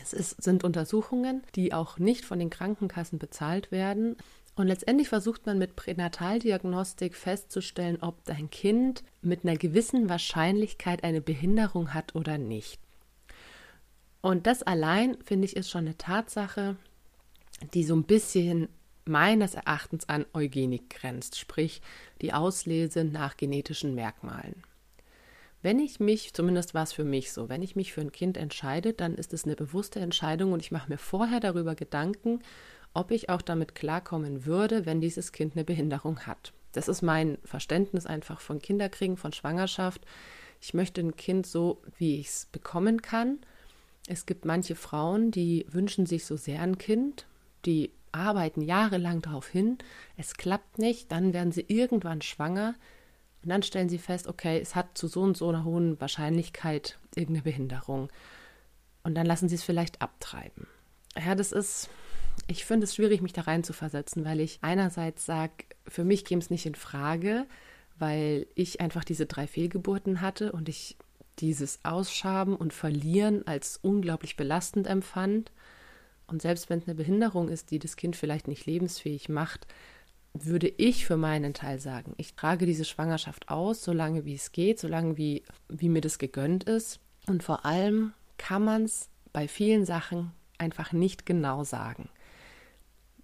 Es 0.00 0.12
ist, 0.12 0.42
sind 0.42 0.64
Untersuchungen, 0.64 1.42
die 1.54 1.72
auch 1.72 1.98
nicht 1.98 2.24
von 2.24 2.38
den 2.38 2.50
Krankenkassen 2.50 3.18
bezahlt 3.18 3.70
werden. 3.72 4.16
Und 4.54 4.66
letztendlich 4.66 5.08
versucht 5.08 5.46
man 5.46 5.58
mit 5.58 5.76
Pränataldiagnostik 5.76 7.16
festzustellen, 7.16 7.98
ob 8.02 8.22
dein 8.24 8.50
Kind 8.50 9.02
mit 9.22 9.44
einer 9.44 9.56
gewissen 9.56 10.08
Wahrscheinlichkeit 10.08 11.04
eine 11.04 11.22
Behinderung 11.22 11.94
hat 11.94 12.14
oder 12.14 12.36
nicht. 12.36 12.78
Und 14.20 14.46
das 14.46 14.62
allein, 14.62 15.16
finde 15.24 15.46
ich, 15.46 15.56
ist 15.56 15.70
schon 15.70 15.86
eine 15.86 15.96
Tatsache, 15.96 16.76
die 17.74 17.84
so 17.84 17.94
ein 17.94 18.04
bisschen 18.04 18.68
meines 19.04 19.54
Erachtens 19.54 20.08
an 20.08 20.26
Eugenik 20.32 20.90
grenzt, 20.90 21.38
sprich 21.38 21.82
die 22.20 22.32
Auslese 22.32 23.04
nach 23.04 23.36
genetischen 23.36 23.94
Merkmalen. 23.94 24.62
Wenn 25.60 25.78
ich 25.78 26.00
mich, 26.00 26.34
zumindest 26.34 26.74
war 26.74 26.82
es 26.82 26.92
für 26.92 27.04
mich 27.04 27.32
so, 27.32 27.48
wenn 27.48 27.62
ich 27.62 27.76
mich 27.76 27.92
für 27.92 28.00
ein 28.00 28.12
Kind 28.12 28.36
entscheide, 28.36 28.92
dann 28.92 29.14
ist 29.14 29.32
es 29.32 29.44
eine 29.44 29.54
bewusste 29.54 30.00
Entscheidung 30.00 30.52
und 30.52 30.60
ich 30.60 30.72
mache 30.72 30.88
mir 30.88 30.98
vorher 30.98 31.40
darüber 31.40 31.74
Gedanken, 31.74 32.40
ob 32.94 33.10
ich 33.10 33.28
auch 33.28 33.42
damit 33.42 33.74
klarkommen 33.74 34.44
würde, 34.44 34.86
wenn 34.86 35.00
dieses 35.00 35.32
Kind 35.32 35.54
eine 35.54 35.64
Behinderung 35.64 36.20
hat. 36.20 36.52
Das 36.72 36.88
ist 36.88 37.02
mein 37.02 37.38
Verständnis 37.44 38.06
einfach 38.06 38.40
von 38.40 38.60
Kinderkriegen, 38.60 39.16
von 39.16 39.32
Schwangerschaft. 39.32 40.04
Ich 40.60 40.74
möchte 40.74 41.00
ein 41.00 41.16
Kind 41.16 41.46
so, 41.46 41.82
wie 41.98 42.20
ich 42.20 42.28
es 42.28 42.46
bekommen 42.46 43.02
kann. 43.02 43.38
Es 44.06 44.26
gibt 44.26 44.44
manche 44.44 44.74
Frauen, 44.74 45.30
die 45.30 45.66
wünschen 45.70 46.06
sich 46.06 46.24
so 46.24 46.36
sehr 46.36 46.60
ein 46.60 46.78
Kind, 46.78 47.26
die 47.64 47.92
arbeiten 48.10 48.60
jahrelang 48.60 49.22
darauf 49.22 49.48
hin, 49.48 49.78
es 50.16 50.34
klappt 50.34 50.78
nicht, 50.78 51.10
dann 51.10 51.32
werden 51.32 51.52
sie 51.52 51.64
irgendwann 51.66 52.20
schwanger 52.20 52.74
und 53.42 53.48
dann 53.48 53.62
stellen 53.62 53.88
sie 53.88 53.98
fest, 53.98 54.28
okay, 54.28 54.60
es 54.60 54.74
hat 54.74 54.96
zu 54.96 55.08
so 55.08 55.22
und 55.22 55.36
so 55.36 55.48
einer 55.48 55.64
hohen 55.64 56.00
Wahrscheinlichkeit 56.00 56.98
irgendeine 57.14 57.42
Behinderung. 57.42 58.08
Und 59.02 59.16
dann 59.16 59.26
lassen 59.26 59.48
sie 59.48 59.56
es 59.56 59.64
vielleicht 59.64 60.00
abtreiben. 60.00 60.68
Ja, 61.16 61.34
das 61.34 61.50
ist, 61.50 61.88
ich 62.46 62.64
finde 62.64 62.84
es 62.84 62.94
schwierig, 62.94 63.22
mich 63.22 63.32
da 63.32 63.42
rein 63.42 63.64
zu 63.64 63.72
versetzen, 63.72 64.24
weil 64.24 64.40
ich 64.40 64.58
einerseits 64.62 65.24
sage, 65.26 65.52
für 65.86 66.04
mich 66.04 66.24
käme 66.24 66.40
es 66.40 66.50
nicht 66.50 66.66
in 66.66 66.74
Frage, 66.74 67.46
weil 67.98 68.46
ich 68.54 68.80
einfach 68.80 69.04
diese 69.04 69.26
drei 69.26 69.46
Fehlgeburten 69.46 70.20
hatte 70.20 70.52
und 70.52 70.68
ich 70.68 70.96
dieses 71.38 71.80
Ausschaben 71.84 72.54
und 72.56 72.72
Verlieren 72.72 73.46
als 73.46 73.78
unglaublich 73.80 74.36
belastend 74.36 74.86
empfand. 74.86 75.52
Und 76.26 76.42
selbst 76.42 76.70
wenn 76.70 76.78
es 76.78 76.86
eine 76.86 76.94
Behinderung 76.94 77.48
ist, 77.48 77.70
die 77.70 77.78
das 77.78 77.96
Kind 77.96 78.16
vielleicht 78.16 78.48
nicht 78.48 78.66
lebensfähig 78.66 79.28
macht, 79.28 79.66
würde 80.34 80.68
ich 80.68 81.04
für 81.04 81.16
meinen 81.16 81.52
Teil 81.52 81.78
sagen, 81.78 82.14
ich 82.16 82.34
trage 82.34 82.64
diese 82.64 82.84
Schwangerschaft 82.84 83.50
aus, 83.50 83.84
solange 83.84 84.24
wie 84.24 84.34
es 84.34 84.52
geht, 84.52 84.78
solange 84.78 85.16
wie, 85.18 85.42
wie 85.68 85.90
mir 85.90 86.00
das 86.00 86.18
gegönnt 86.18 86.64
ist. 86.64 87.00
Und 87.26 87.42
vor 87.42 87.66
allem 87.66 88.14
kann 88.38 88.64
man 88.64 88.84
es 88.84 89.10
bei 89.32 89.46
vielen 89.46 89.84
Sachen 89.84 90.32
einfach 90.58 90.92
nicht 90.92 91.26
genau 91.26 91.64
sagen. 91.64 92.08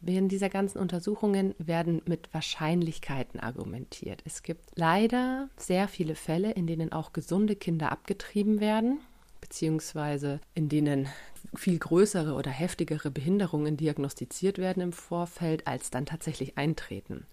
Während 0.00 0.31
dieser 0.31 0.49
ganzen 0.49 0.78
Untersuchungen 0.78 1.55
werden 1.59 2.02
mit 2.07 2.33
Wahrscheinlichkeiten 2.33 3.40
argumentiert. 3.40 4.23
Es 4.25 4.43
gibt 4.43 4.62
leider 4.76 5.49
sehr 5.57 5.88
viele 5.88 6.14
Fälle, 6.14 6.52
in 6.52 6.67
denen 6.67 6.93
auch 6.93 7.12
gesunde 7.12 7.57
Kinder 7.57 7.90
abgetrieben 7.90 8.61
werden, 8.61 9.00
beziehungsweise 9.40 10.40
in 10.55 10.69
denen 10.69 11.09
viel 11.55 11.78
größere 11.78 12.35
oder 12.35 12.50
heftigere 12.50 13.11
Behinderungen 13.11 13.76
diagnostiziert 13.76 14.59
werden 14.59 14.83
im 14.83 14.93
Vorfeld, 14.93 15.67
als 15.67 15.90
dann 15.90 16.07
tatsächlich 16.07 16.57
eintreten. 16.59 17.26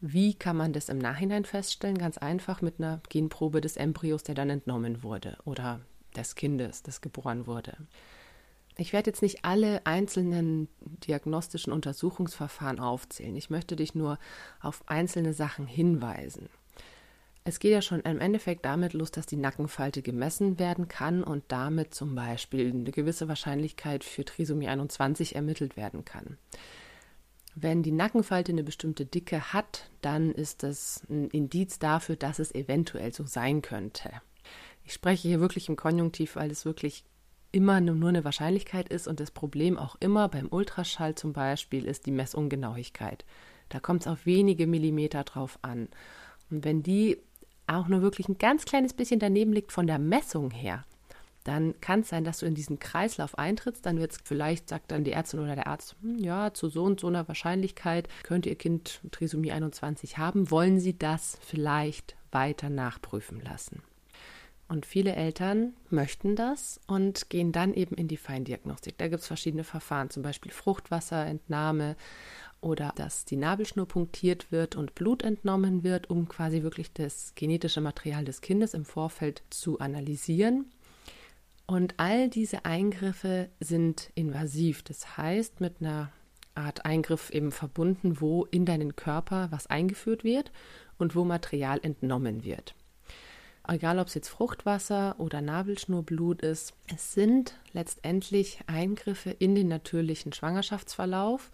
Wie 0.00 0.34
kann 0.34 0.58
man 0.58 0.74
das 0.74 0.90
im 0.90 0.98
Nachhinein 0.98 1.46
feststellen? 1.46 1.96
Ganz 1.96 2.18
einfach 2.18 2.60
mit 2.60 2.78
einer 2.78 3.00
Genprobe 3.08 3.62
des 3.62 3.78
Embryos, 3.78 4.22
der 4.22 4.34
dann 4.34 4.50
entnommen 4.50 5.02
wurde 5.02 5.38
oder 5.46 5.80
des 6.14 6.34
Kindes, 6.34 6.82
das 6.82 7.00
geboren 7.00 7.46
wurde. 7.46 7.76
Ich 8.76 8.92
werde 8.92 9.10
jetzt 9.10 9.22
nicht 9.22 9.44
alle 9.44 9.86
einzelnen 9.86 10.68
diagnostischen 11.06 11.72
Untersuchungsverfahren 11.72 12.80
aufzählen. 12.80 13.36
Ich 13.36 13.50
möchte 13.50 13.76
dich 13.76 13.94
nur 13.94 14.18
auf 14.60 14.82
einzelne 14.88 15.32
Sachen 15.32 15.66
hinweisen. 15.66 16.48
Es 17.44 17.60
geht 17.60 17.72
ja 17.72 17.82
schon 17.82 18.00
im 18.00 18.20
Endeffekt 18.20 18.64
damit 18.64 18.94
los, 18.94 19.10
dass 19.10 19.26
die 19.26 19.36
Nackenfalte 19.36 20.00
gemessen 20.00 20.58
werden 20.58 20.88
kann 20.88 21.22
und 21.22 21.44
damit 21.48 21.94
zum 21.94 22.14
Beispiel 22.14 22.70
eine 22.70 22.90
gewisse 22.90 23.28
Wahrscheinlichkeit 23.28 24.02
für 24.02 24.24
Trisomie 24.24 24.68
21 24.68 25.36
ermittelt 25.36 25.76
werden 25.76 26.06
kann. 26.06 26.38
Wenn 27.54 27.82
die 27.82 27.92
Nackenfalte 27.92 28.50
eine 28.50 28.64
bestimmte 28.64 29.06
Dicke 29.06 29.52
hat, 29.52 29.90
dann 30.00 30.32
ist 30.32 30.62
das 30.62 31.02
ein 31.08 31.28
Indiz 31.28 31.78
dafür, 31.78 32.16
dass 32.16 32.38
es 32.38 32.52
eventuell 32.54 33.12
so 33.12 33.24
sein 33.24 33.62
könnte. 33.62 34.10
Ich 34.82 34.94
spreche 34.94 35.28
hier 35.28 35.40
wirklich 35.40 35.68
im 35.68 35.76
Konjunktiv, 35.76 36.36
weil 36.36 36.50
es 36.50 36.64
wirklich 36.64 37.04
immer 37.54 37.80
nur 37.80 38.08
eine 38.08 38.24
Wahrscheinlichkeit 38.24 38.88
ist 38.88 39.06
und 39.06 39.20
das 39.20 39.30
Problem 39.30 39.78
auch 39.78 39.94
immer 40.00 40.28
beim 40.28 40.48
Ultraschall 40.48 41.14
zum 41.14 41.32
Beispiel 41.32 41.84
ist 41.84 42.04
die 42.04 42.10
Messungenauigkeit. 42.10 43.24
Da 43.68 43.78
kommt 43.78 44.02
es 44.02 44.08
auf 44.08 44.26
wenige 44.26 44.66
Millimeter 44.66 45.22
drauf 45.22 45.60
an. 45.62 45.88
Und 46.50 46.64
wenn 46.64 46.82
die 46.82 47.18
auch 47.68 47.86
nur 47.86 48.02
wirklich 48.02 48.28
ein 48.28 48.38
ganz 48.38 48.64
kleines 48.64 48.92
bisschen 48.92 49.20
daneben 49.20 49.52
liegt 49.52 49.70
von 49.70 49.86
der 49.86 50.00
Messung 50.00 50.50
her, 50.50 50.84
dann 51.44 51.78
kann 51.80 52.00
es 52.00 52.08
sein, 52.08 52.24
dass 52.24 52.38
du 52.38 52.46
in 52.46 52.56
diesen 52.56 52.80
Kreislauf 52.80 53.38
eintrittst. 53.38 53.86
Dann 53.86 54.00
wird 54.00 54.12
es 54.12 54.18
vielleicht, 54.24 54.68
sagt 54.68 54.90
dann 54.90 55.04
die 55.04 55.12
Ärztin 55.12 55.38
oder 55.38 55.54
der 55.54 55.68
Arzt, 55.68 55.94
hm, 56.00 56.18
ja, 56.18 56.52
zu 56.54 56.68
so 56.68 56.82
und 56.82 56.98
so 56.98 57.06
einer 57.06 57.28
Wahrscheinlichkeit 57.28 58.08
könnte 58.24 58.48
Ihr 58.48 58.56
Kind 58.56 59.00
Trisomie 59.12 59.52
21 59.52 60.18
haben. 60.18 60.50
Wollen 60.50 60.80
Sie 60.80 60.98
das 60.98 61.38
vielleicht 61.40 62.16
weiter 62.32 62.68
nachprüfen 62.68 63.40
lassen? 63.40 63.82
Und 64.66 64.86
viele 64.86 65.14
Eltern 65.14 65.74
möchten 65.90 66.36
das 66.36 66.80
und 66.86 67.28
gehen 67.28 67.52
dann 67.52 67.74
eben 67.74 67.96
in 67.96 68.08
die 68.08 68.16
Feindiagnostik. 68.16 68.96
Da 68.96 69.08
gibt 69.08 69.20
es 69.20 69.26
verschiedene 69.26 69.64
Verfahren, 69.64 70.10
zum 70.10 70.22
Beispiel 70.22 70.50
Fruchtwasserentnahme 70.50 71.96
oder 72.60 72.92
dass 72.96 73.26
die 73.26 73.36
Nabelschnur 73.36 73.86
punktiert 73.86 74.50
wird 74.50 74.74
und 74.74 74.94
Blut 74.94 75.22
entnommen 75.22 75.84
wird, 75.84 76.08
um 76.08 76.28
quasi 76.28 76.62
wirklich 76.62 76.92
das 76.94 77.34
genetische 77.34 77.82
Material 77.82 78.24
des 78.24 78.40
Kindes 78.40 78.72
im 78.72 78.86
Vorfeld 78.86 79.42
zu 79.50 79.80
analysieren. 79.80 80.70
Und 81.66 81.94
all 81.98 82.30
diese 82.30 82.64
Eingriffe 82.64 83.50
sind 83.60 84.10
invasiv, 84.14 84.82
das 84.82 85.18
heißt 85.18 85.60
mit 85.60 85.80
einer 85.80 86.10
Art 86.54 86.86
Eingriff 86.86 87.30
eben 87.30 87.52
verbunden, 87.52 88.20
wo 88.20 88.44
in 88.46 88.64
deinen 88.64 88.96
Körper 88.96 89.48
was 89.50 89.66
eingeführt 89.66 90.24
wird 90.24 90.52
und 90.96 91.14
wo 91.14 91.24
Material 91.24 91.80
entnommen 91.82 92.44
wird 92.44 92.74
egal 93.68 93.98
ob 93.98 94.08
es 94.08 94.14
jetzt 94.14 94.28
Fruchtwasser 94.28 95.14
oder 95.18 95.40
Nabelschnurblut 95.40 96.42
ist, 96.42 96.74
es 96.86 97.14
sind 97.14 97.58
letztendlich 97.72 98.60
Eingriffe 98.66 99.30
in 99.30 99.54
den 99.54 99.68
natürlichen 99.68 100.32
Schwangerschaftsverlauf 100.32 101.50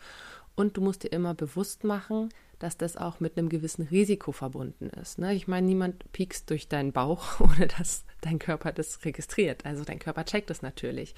und 0.56 0.76
du 0.76 0.80
musst 0.80 1.04
dir 1.04 1.12
immer 1.12 1.34
bewusst 1.34 1.84
machen, 1.84 2.30
dass 2.58 2.76
das 2.76 2.96
auch 2.96 3.20
mit 3.20 3.36
einem 3.36 3.48
gewissen 3.48 3.86
Risiko 3.86 4.32
verbunden 4.32 4.90
ist. 4.90 5.18
Ne? 5.18 5.34
Ich 5.34 5.48
meine, 5.48 5.66
niemand 5.66 6.12
piekst 6.12 6.50
durch 6.50 6.68
deinen 6.68 6.92
Bauch, 6.92 7.40
ohne 7.40 7.66
dass 7.66 8.04
dein 8.20 8.38
Körper 8.38 8.72
das 8.72 9.04
registriert. 9.04 9.64
Also 9.64 9.84
dein 9.84 9.98
Körper 9.98 10.24
checkt 10.24 10.50
es 10.50 10.62
natürlich. 10.62 11.14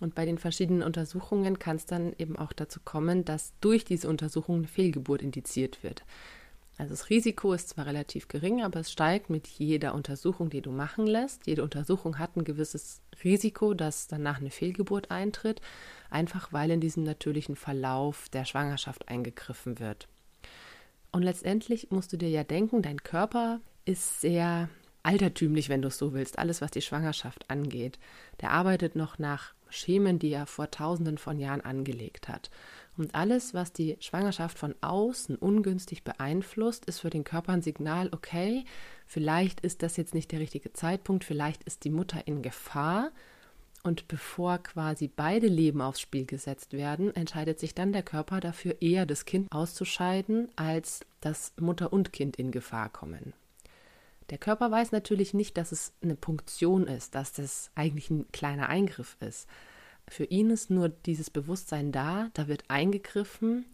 Und 0.00 0.14
bei 0.14 0.24
den 0.24 0.38
verschiedenen 0.38 0.82
Untersuchungen 0.82 1.58
kann 1.58 1.76
es 1.76 1.86
dann 1.86 2.14
eben 2.18 2.36
auch 2.36 2.52
dazu 2.52 2.80
kommen, 2.84 3.24
dass 3.24 3.52
durch 3.60 3.84
diese 3.84 4.08
Untersuchung 4.08 4.56
eine 4.56 4.66
Fehlgeburt 4.66 5.22
indiziert 5.22 5.82
wird. 5.82 6.04
Also 6.76 6.90
das 6.90 7.08
Risiko 7.08 7.52
ist 7.52 7.68
zwar 7.68 7.86
relativ 7.86 8.26
gering, 8.26 8.62
aber 8.62 8.80
es 8.80 8.90
steigt 8.90 9.30
mit 9.30 9.46
jeder 9.46 9.94
Untersuchung, 9.94 10.50
die 10.50 10.60
du 10.60 10.72
machen 10.72 11.06
lässt. 11.06 11.46
Jede 11.46 11.62
Untersuchung 11.62 12.18
hat 12.18 12.36
ein 12.36 12.44
gewisses 12.44 13.00
Risiko, 13.22 13.74
dass 13.74 14.08
danach 14.08 14.40
eine 14.40 14.50
Fehlgeburt 14.50 15.10
eintritt, 15.10 15.60
einfach 16.10 16.52
weil 16.52 16.72
in 16.72 16.80
diesem 16.80 17.04
natürlichen 17.04 17.54
Verlauf 17.54 18.28
der 18.28 18.44
Schwangerschaft 18.44 19.08
eingegriffen 19.08 19.78
wird. 19.78 20.08
Und 21.12 21.22
letztendlich 21.22 21.90
musst 21.90 22.12
du 22.12 22.16
dir 22.16 22.28
ja 22.28 22.42
denken, 22.42 22.82
dein 22.82 23.04
Körper 23.04 23.60
ist 23.84 24.20
sehr 24.20 24.68
altertümlich, 25.04 25.68
wenn 25.68 25.82
du 25.82 25.88
es 25.88 25.98
so 25.98 26.12
willst, 26.12 26.40
alles 26.40 26.60
was 26.60 26.72
die 26.72 26.82
Schwangerschaft 26.82 27.48
angeht. 27.50 28.00
Der 28.40 28.50
arbeitet 28.50 28.96
noch 28.96 29.18
nach 29.18 29.54
Schemen, 29.68 30.18
die 30.18 30.32
er 30.32 30.46
vor 30.46 30.70
tausenden 30.70 31.18
von 31.18 31.38
Jahren 31.38 31.60
angelegt 31.60 32.28
hat. 32.28 32.50
Und 32.96 33.14
alles, 33.14 33.54
was 33.54 33.72
die 33.72 33.96
Schwangerschaft 34.00 34.58
von 34.58 34.74
außen 34.80 35.36
ungünstig 35.36 36.04
beeinflusst, 36.04 36.84
ist 36.84 37.00
für 37.00 37.10
den 37.10 37.24
Körper 37.24 37.52
ein 37.52 37.62
Signal, 37.62 38.08
okay, 38.12 38.64
vielleicht 39.06 39.60
ist 39.60 39.82
das 39.82 39.96
jetzt 39.96 40.14
nicht 40.14 40.30
der 40.30 40.40
richtige 40.40 40.72
Zeitpunkt, 40.72 41.24
vielleicht 41.24 41.64
ist 41.64 41.84
die 41.84 41.90
Mutter 41.90 42.26
in 42.26 42.42
Gefahr. 42.42 43.10
Und 43.82 44.08
bevor 44.08 44.58
quasi 44.58 45.08
beide 45.08 45.46
Leben 45.46 45.82
aufs 45.82 46.00
Spiel 46.00 46.24
gesetzt 46.24 46.72
werden, 46.72 47.14
entscheidet 47.14 47.58
sich 47.60 47.74
dann 47.74 47.92
der 47.92 48.02
Körper 48.02 48.40
dafür, 48.40 48.80
eher 48.80 49.04
das 49.04 49.26
Kind 49.26 49.52
auszuscheiden, 49.52 50.48
als 50.56 51.00
dass 51.20 51.52
Mutter 51.60 51.92
und 51.92 52.12
Kind 52.12 52.36
in 52.36 52.50
Gefahr 52.50 52.88
kommen. 52.88 53.34
Der 54.30 54.38
Körper 54.38 54.70
weiß 54.70 54.92
natürlich 54.92 55.34
nicht, 55.34 55.58
dass 55.58 55.70
es 55.70 55.92
eine 56.02 56.14
Punktion 56.14 56.86
ist, 56.86 57.14
dass 57.14 57.32
das 57.32 57.70
eigentlich 57.74 58.08
ein 58.08 58.26
kleiner 58.32 58.70
Eingriff 58.70 59.18
ist. 59.20 59.48
Für 60.08 60.24
ihn 60.24 60.50
ist 60.50 60.70
nur 60.70 60.88
dieses 60.88 61.30
Bewusstsein 61.30 61.92
da, 61.92 62.30
da 62.34 62.48
wird 62.48 62.64
eingegriffen, 62.68 63.64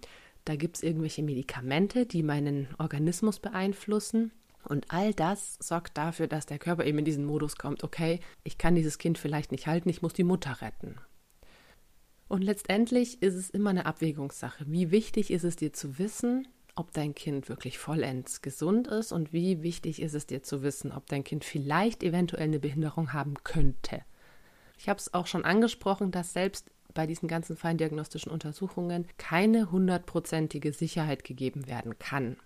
da 0.45 0.57
gibt 0.57 0.77
es 0.77 0.83
irgendwelche 0.83 1.23
Medikamente, 1.23 2.07
die 2.07 2.23
meinen 2.23 2.69
Organismus 2.79 3.41
beeinflussen. 3.41 4.33
Und 4.65 4.87
all 4.89 5.15
das 5.15 5.57
sorgt 5.61 5.97
dafür, 5.97 6.27
dass 6.29 6.47
der 6.47 6.59
Körper 6.59 6.85
eben 6.85 6.99
in 6.99 7.05
diesen 7.05 7.25
Modus 7.25 7.57
kommt, 7.57 7.83
okay, 7.83 8.21
ich 8.45 8.59
kann 8.59 8.75
dieses 8.75 8.99
Kind 8.99 9.19
vielleicht 9.19 9.53
nicht 9.53 9.67
halten, 9.67 9.89
ich 9.89 10.03
muss 10.03 10.13
die 10.13 10.25
Mutter 10.25 10.61
retten. 10.61 10.97
Und 12.29 12.43
letztendlich 12.43 13.23
ist 13.23 13.35
es 13.35 13.51
immer 13.51 13.71
eine 13.71 13.87
Abwägungssache. 13.87 14.65
Wie 14.69 14.91
wichtig 14.91 15.31
ist 15.31 15.45
es 15.45 15.57
dir 15.57 15.73
zu 15.73 15.99
wissen, 15.99 16.47
ob 16.77 16.93
dein 16.93 17.15
Kind 17.15 17.49
wirklich 17.49 17.79
vollends 17.79 18.43
gesund 18.43 18.87
ist 18.87 19.13
und 19.13 19.33
wie 19.33 19.63
wichtig 19.63 20.01
ist 20.01 20.15
es 20.15 20.27
dir 20.27 20.43
zu 20.43 20.63
wissen, 20.63 20.93
ob 20.93 21.07
dein 21.07 21.25
Kind 21.25 21.45
vielleicht 21.45 22.03
eventuell 22.03 22.45
eine 22.45 22.61
Behinderung 22.61 23.13
haben 23.13 23.35
könnte. 23.43 24.03
Ich 24.81 24.89
habe 24.89 24.99
es 24.99 25.13
auch 25.13 25.27
schon 25.27 25.45
angesprochen, 25.45 26.11
dass 26.11 26.33
selbst 26.33 26.71
bei 26.95 27.07
diesen 27.07 27.29
ganzen 27.29 27.55
feindiagnostischen 27.55 28.33
Untersuchungen 28.33 29.07
keine 29.19 29.71
hundertprozentige 29.71 30.73
Sicherheit 30.73 31.23
gegeben 31.23 31.67
werden 31.67 31.99
kann. 31.99 32.39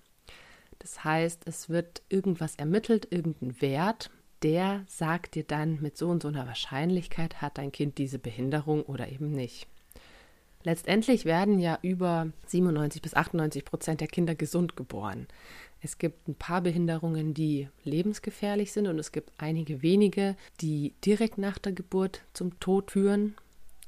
Das 0.80 1.04
heißt, 1.04 1.42
es 1.46 1.68
wird 1.68 2.02
irgendwas 2.08 2.56
ermittelt, 2.56 3.06
irgendein 3.12 3.62
Wert, 3.62 4.10
der 4.42 4.84
sagt 4.88 5.36
dir 5.36 5.44
dann 5.44 5.80
mit 5.80 5.96
so 5.96 6.08
und 6.08 6.22
so 6.22 6.28
einer 6.28 6.48
Wahrscheinlichkeit, 6.48 7.40
hat 7.40 7.56
dein 7.56 7.70
Kind 7.70 7.98
diese 7.98 8.18
Behinderung 8.18 8.82
oder 8.82 9.08
eben 9.08 9.30
nicht. 9.30 9.68
Letztendlich 10.64 11.26
werden 11.26 11.58
ja 11.58 11.78
über 11.82 12.28
97 12.46 13.02
bis 13.02 13.14
98 13.14 13.64
Prozent 13.66 14.00
der 14.00 14.08
Kinder 14.08 14.34
gesund 14.34 14.76
geboren. 14.76 15.28
Es 15.82 15.98
gibt 15.98 16.26
ein 16.26 16.34
paar 16.34 16.62
Behinderungen, 16.62 17.34
die 17.34 17.68
lebensgefährlich 17.84 18.72
sind 18.72 18.86
und 18.86 18.98
es 18.98 19.12
gibt 19.12 19.30
einige 19.36 19.82
wenige, 19.82 20.36
die 20.62 20.94
direkt 21.04 21.36
nach 21.36 21.58
der 21.58 21.72
Geburt 21.72 22.22
zum 22.32 22.58
Tod 22.58 22.90
führen. 22.90 23.36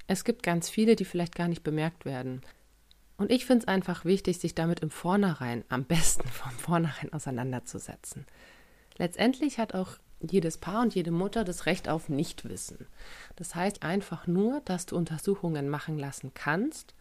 Es 0.06 0.22
gibt 0.22 0.42
ganz 0.42 0.68
viele, 0.68 0.94
die 0.94 1.06
vielleicht 1.06 1.34
gar 1.34 1.48
nicht 1.48 1.62
bemerkt 1.62 2.04
werden. 2.04 2.42
Und 3.16 3.32
ich 3.32 3.46
finde 3.46 3.62
es 3.62 3.68
einfach 3.68 4.04
wichtig, 4.04 4.38
sich 4.38 4.54
damit 4.54 4.80
im 4.80 4.90
Vornherein, 4.90 5.64
am 5.70 5.84
besten 5.84 6.28
vom 6.28 6.52
Vornherein 6.52 7.10
auseinanderzusetzen. 7.14 8.26
Letztendlich 8.98 9.58
hat 9.58 9.74
auch 9.74 9.96
jedes 10.20 10.58
Paar 10.58 10.82
und 10.82 10.94
jede 10.94 11.10
Mutter 11.10 11.44
das 11.44 11.66
Recht 11.66 11.88
auf 11.88 12.08
Nichtwissen. 12.08 12.86
Das 13.36 13.54
heißt 13.54 13.82
einfach 13.82 14.26
nur, 14.26 14.60
dass 14.64 14.86
du 14.86 14.96
Untersuchungen 14.96 15.68
machen 15.68 15.98
lassen 15.98 16.32
kannst 16.34 16.94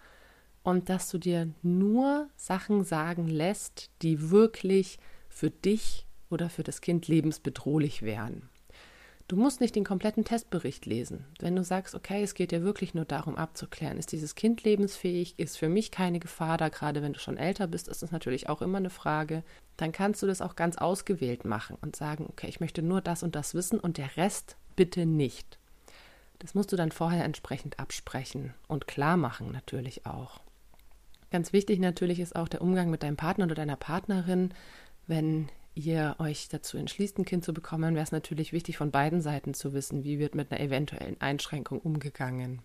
und 0.63 0.89
dass 0.89 1.09
du 1.09 1.17
dir 1.17 1.49
nur 1.61 2.27
Sachen 2.35 2.83
sagen 2.83 3.27
lässt, 3.27 3.89
die 4.01 4.31
wirklich 4.31 4.99
für 5.29 5.49
dich 5.49 6.05
oder 6.29 6.49
für 6.49 6.63
das 6.63 6.81
Kind 6.81 7.07
lebensbedrohlich 7.07 8.01
wären. 8.01 8.49
Du 9.27 9.37
musst 9.37 9.59
nicht 9.59 9.75
den 9.75 9.83
kompletten 9.83 10.23
Testbericht 10.23 10.85
lesen. 10.85 11.25
Wenn 11.39 11.55
du 11.55 11.63
sagst, 11.63 11.95
okay, 11.95 12.21
es 12.21 12.35
geht 12.35 12.51
dir 12.51 12.61
wirklich 12.61 12.93
nur 12.93 13.05
darum 13.05 13.35
abzuklären, 13.35 13.97
ist 13.97 14.11
dieses 14.11 14.35
Kind 14.35 14.63
lebensfähig, 14.63 15.39
ist 15.39 15.57
für 15.57 15.67
mich 15.67 15.89
keine 15.89 16.19
Gefahr 16.19 16.57
da, 16.57 16.69
gerade 16.69 17.01
wenn 17.01 17.13
du 17.13 17.19
schon 17.19 17.37
älter 17.37 17.65
bist, 17.65 17.87
ist 17.87 18.03
das 18.03 18.11
natürlich 18.11 18.49
auch 18.49 18.61
immer 18.61 18.77
eine 18.77 18.91
Frage, 18.91 19.43
dann 19.77 19.91
kannst 19.91 20.21
du 20.21 20.27
das 20.27 20.41
auch 20.41 20.55
ganz 20.55 20.77
ausgewählt 20.77 21.43
machen 21.43 21.75
und 21.81 21.95
sagen, 21.95 22.27
okay, 22.29 22.47
ich 22.47 22.59
möchte 22.59 22.83
nur 22.83 23.01
das 23.01 23.23
und 23.23 23.35
das 23.35 23.55
wissen 23.55 23.79
und 23.79 23.97
der 23.97 24.15
Rest 24.15 24.57
bitte 24.75 25.07
nicht. 25.07 25.57
Das 26.37 26.53
musst 26.53 26.71
du 26.71 26.75
dann 26.75 26.91
vorher 26.91 27.25
entsprechend 27.25 27.79
absprechen 27.79 28.53
und 28.67 28.85
klar 28.85 29.17
machen 29.17 29.51
natürlich 29.51 30.05
auch. 30.05 30.39
Ganz 31.31 31.51
wichtig 31.51 31.79
natürlich 31.79 32.19
ist 32.19 32.35
auch 32.35 32.47
der 32.47 32.61
Umgang 32.61 32.91
mit 32.91 33.01
deinem 33.01 33.17
Partner 33.17 33.45
oder 33.45 33.55
deiner 33.55 33.75
Partnerin, 33.75 34.53
wenn 35.07 35.49
ihr 35.75 36.15
euch 36.19 36.47
dazu 36.49 36.77
entschließt, 36.77 37.19
ein 37.19 37.25
Kind 37.25 37.45
zu 37.45 37.53
bekommen, 37.53 37.95
wäre 37.95 38.03
es 38.03 38.11
natürlich 38.11 38.53
wichtig, 38.53 38.77
von 38.77 38.91
beiden 38.91 39.21
Seiten 39.21 39.53
zu 39.53 39.73
wissen, 39.73 40.03
wie 40.03 40.19
wird 40.19 40.33
mit 40.33 40.51
einer 40.51 40.61
eventuellen 40.61 41.19
Einschränkung 41.21 41.79
umgegangen. 41.79 42.61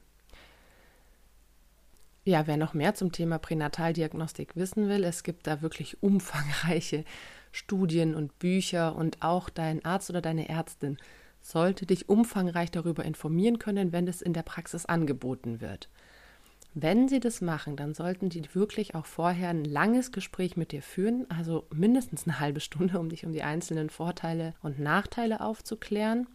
Ja, 2.24 2.46
wer 2.46 2.56
noch 2.56 2.74
mehr 2.74 2.94
zum 2.94 3.12
Thema 3.12 3.38
Pränataldiagnostik 3.38 4.54
wissen 4.54 4.88
will, 4.88 5.04
es 5.04 5.22
gibt 5.22 5.46
da 5.46 5.62
wirklich 5.62 6.02
umfangreiche 6.02 7.04
Studien 7.50 8.14
und 8.14 8.38
Bücher 8.38 8.94
und 8.94 9.22
auch 9.22 9.48
dein 9.48 9.84
Arzt 9.84 10.10
oder 10.10 10.20
deine 10.20 10.48
Ärztin 10.48 10.96
sollte 11.40 11.86
dich 11.86 12.08
umfangreich 12.08 12.70
darüber 12.70 13.04
informieren 13.04 13.58
können, 13.58 13.92
wenn 13.92 14.06
es 14.06 14.22
in 14.22 14.34
der 14.34 14.42
Praxis 14.42 14.86
angeboten 14.86 15.60
wird. 15.60 15.88
Wenn 16.74 17.08
sie 17.08 17.18
das 17.18 17.40
machen, 17.40 17.74
dann 17.76 17.94
sollten 17.94 18.28
die 18.28 18.54
wirklich 18.54 18.94
auch 18.94 19.06
vorher 19.06 19.48
ein 19.48 19.64
langes 19.64 20.12
Gespräch 20.12 20.56
mit 20.56 20.70
dir 20.70 20.82
führen, 20.82 21.26
also 21.28 21.66
mindestens 21.74 22.26
eine 22.26 22.38
halbe 22.38 22.60
Stunde, 22.60 22.98
um 23.00 23.08
dich 23.08 23.26
um 23.26 23.32
die 23.32 23.42
einzelnen 23.42 23.90
Vorteile 23.90 24.54
und 24.62 24.78
Nachteile 24.78 25.40
aufzuklären. 25.40 26.28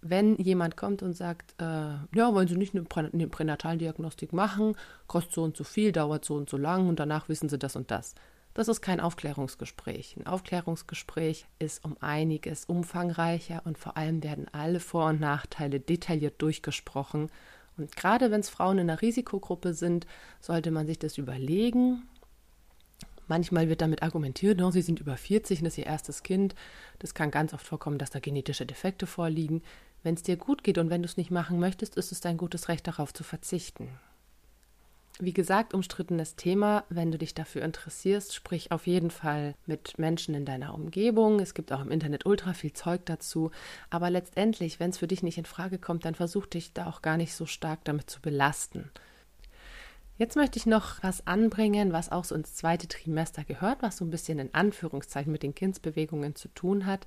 Wenn 0.00 0.36
jemand 0.36 0.76
kommt 0.76 1.02
und 1.02 1.14
sagt, 1.14 1.54
äh, 1.60 1.64
ja, 1.64 2.32
wollen 2.32 2.48
Sie 2.48 2.56
nicht 2.56 2.74
eine, 2.74 2.84
Prä 2.84 3.08
eine 3.12 3.28
Pränataldiagnostik 3.28 4.32
machen, 4.32 4.76
kostet 5.08 5.32
so 5.32 5.42
und 5.42 5.56
so 5.56 5.64
viel, 5.64 5.90
dauert 5.90 6.24
so 6.24 6.34
und 6.34 6.48
so 6.48 6.56
lang 6.56 6.88
und 6.88 7.00
danach 7.00 7.28
wissen 7.28 7.48
Sie 7.48 7.58
das 7.58 7.74
und 7.74 7.90
das. 7.90 8.14
Das 8.54 8.68
ist 8.68 8.82
kein 8.82 9.00
Aufklärungsgespräch. 9.00 10.16
Ein 10.16 10.26
Aufklärungsgespräch 10.26 11.46
ist 11.58 11.84
um 11.84 11.96
einiges 12.00 12.66
umfangreicher 12.66 13.62
und 13.64 13.78
vor 13.78 13.96
allem 13.96 14.22
werden 14.22 14.46
alle 14.52 14.78
Vor- 14.78 15.08
und 15.08 15.20
Nachteile 15.20 15.80
detailliert 15.80 16.40
durchgesprochen 16.42 17.30
und 17.76 17.96
gerade 17.96 18.30
wenn 18.30 18.40
es 18.40 18.50
Frauen 18.50 18.78
in 18.78 18.90
einer 18.90 19.00
Risikogruppe 19.00 19.74
sind, 19.74 20.06
sollte 20.40 20.70
man 20.70 20.86
sich 20.86 20.98
das 20.98 21.18
überlegen. 21.18 22.02
Manchmal 23.28 23.68
wird 23.68 23.80
damit 23.80 24.02
argumentiert, 24.02 24.58
no, 24.58 24.70
sie 24.70 24.82
sind 24.82 25.00
über 25.00 25.16
40 25.16 25.60
und 25.60 25.64
das 25.64 25.74
ist 25.74 25.78
ihr 25.78 25.86
erstes 25.86 26.22
Kind. 26.22 26.54
Das 26.98 27.14
kann 27.14 27.30
ganz 27.30 27.54
oft 27.54 27.66
vorkommen, 27.66 27.98
dass 27.98 28.10
da 28.10 28.18
genetische 28.18 28.66
Defekte 28.66 29.06
vorliegen. 29.06 29.62
Wenn 30.02 30.14
es 30.14 30.22
dir 30.22 30.36
gut 30.36 30.64
geht 30.64 30.78
und 30.78 30.90
wenn 30.90 31.02
du 31.02 31.06
es 31.06 31.16
nicht 31.16 31.30
machen 31.30 31.58
möchtest, 31.58 31.96
ist 31.96 32.12
es 32.12 32.20
dein 32.20 32.36
gutes 32.36 32.68
Recht 32.68 32.86
darauf 32.86 33.14
zu 33.14 33.24
verzichten. 33.24 33.88
Wie 35.18 35.34
gesagt, 35.34 35.74
umstrittenes 35.74 36.36
Thema. 36.36 36.84
Wenn 36.88 37.12
du 37.12 37.18
dich 37.18 37.34
dafür 37.34 37.62
interessierst, 37.62 38.34
sprich 38.34 38.72
auf 38.72 38.86
jeden 38.86 39.10
Fall 39.10 39.54
mit 39.66 39.98
Menschen 39.98 40.34
in 40.34 40.46
deiner 40.46 40.74
Umgebung. 40.74 41.38
Es 41.38 41.54
gibt 41.54 41.70
auch 41.72 41.80
im 41.80 41.90
Internet 41.90 42.24
ultra 42.24 42.54
viel 42.54 42.72
Zeug 42.72 43.02
dazu. 43.04 43.50
Aber 43.90 44.08
letztendlich, 44.08 44.80
wenn 44.80 44.90
es 44.90 44.98
für 44.98 45.06
dich 45.06 45.22
nicht 45.22 45.38
in 45.38 45.44
Frage 45.44 45.78
kommt, 45.78 46.04
dann 46.06 46.14
versuch 46.14 46.46
dich 46.46 46.72
da 46.72 46.88
auch 46.88 47.02
gar 47.02 47.18
nicht 47.18 47.34
so 47.34 47.44
stark 47.44 47.84
damit 47.84 48.08
zu 48.08 48.20
belasten. 48.20 48.90
Jetzt 50.18 50.36
möchte 50.36 50.58
ich 50.58 50.66
noch 50.66 51.02
was 51.02 51.26
anbringen, 51.26 51.92
was 51.92 52.12
auch 52.12 52.24
so 52.24 52.34
ins 52.34 52.54
zweite 52.54 52.88
Trimester 52.88 53.44
gehört, 53.44 53.82
was 53.82 53.96
so 53.96 54.04
ein 54.04 54.10
bisschen 54.10 54.38
in 54.38 54.54
Anführungszeichen 54.54 55.32
mit 55.32 55.42
den 55.42 55.54
Kindsbewegungen 55.54 56.36
zu 56.36 56.48
tun 56.48 56.86
hat. 56.86 57.06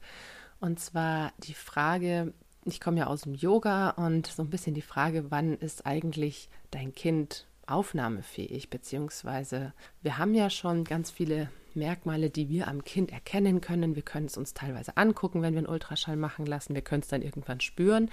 Und 0.59 0.79
zwar 0.79 1.31
die 1.39 1.53
Frage, 1.53 2.33
ich 2.65 2.81
komme 2.81 2.99
ja 2.99 3.07
aus 3.07 3.21
dem 3.21 3.33
Yoga 3.35 3.91
und 3.91 4.27
so 4.27 4.43
ein 4.43 4.49
bisschen 4.49 4.73
die 4.73 4.81
Frage, 4.81 5.31
wann 5.31 5.57
ist 5.57 5.85
eigentlich 5.85 6.49
dein 6.71 6.93
Kind 6.93 7.47
aufnahmefähig, 7.67 8.69
beziehungsweise 8.69 9.73
wir 10.01 10.17
haben 10.17 10.33
ja 10.33 10.49
schon 10.49 10.83
ganz 10.83 11.11
viele 11.11 11.49
Merkmale, 11.73 12.29
die 12.29 12.49
wir 12.49 12.67
am 12.67 12.83
Kind 12.83 13.11
erkennen 13.11 13.61
können. 13.61 13.95
Wir 13.95 14.03
können 14.03 14.27
es 14.27 14.37
uns 14.37 14.53
teilweise 14.53 14.97
angucken, 14.97 15.41
wenn 15.41 15.53
wir 15.53 15.59
einen 15.59 15.67
Ultraschall 15.67 16.15
machen 16.15 16.45
lassen. 16.45 16.73
Wir 16.73 16.81
können 16.81 17.01
es 17.01 17.09
dann 17.09 17.21
irgendwann 17.21 17.59
spüren. 17.59 18.09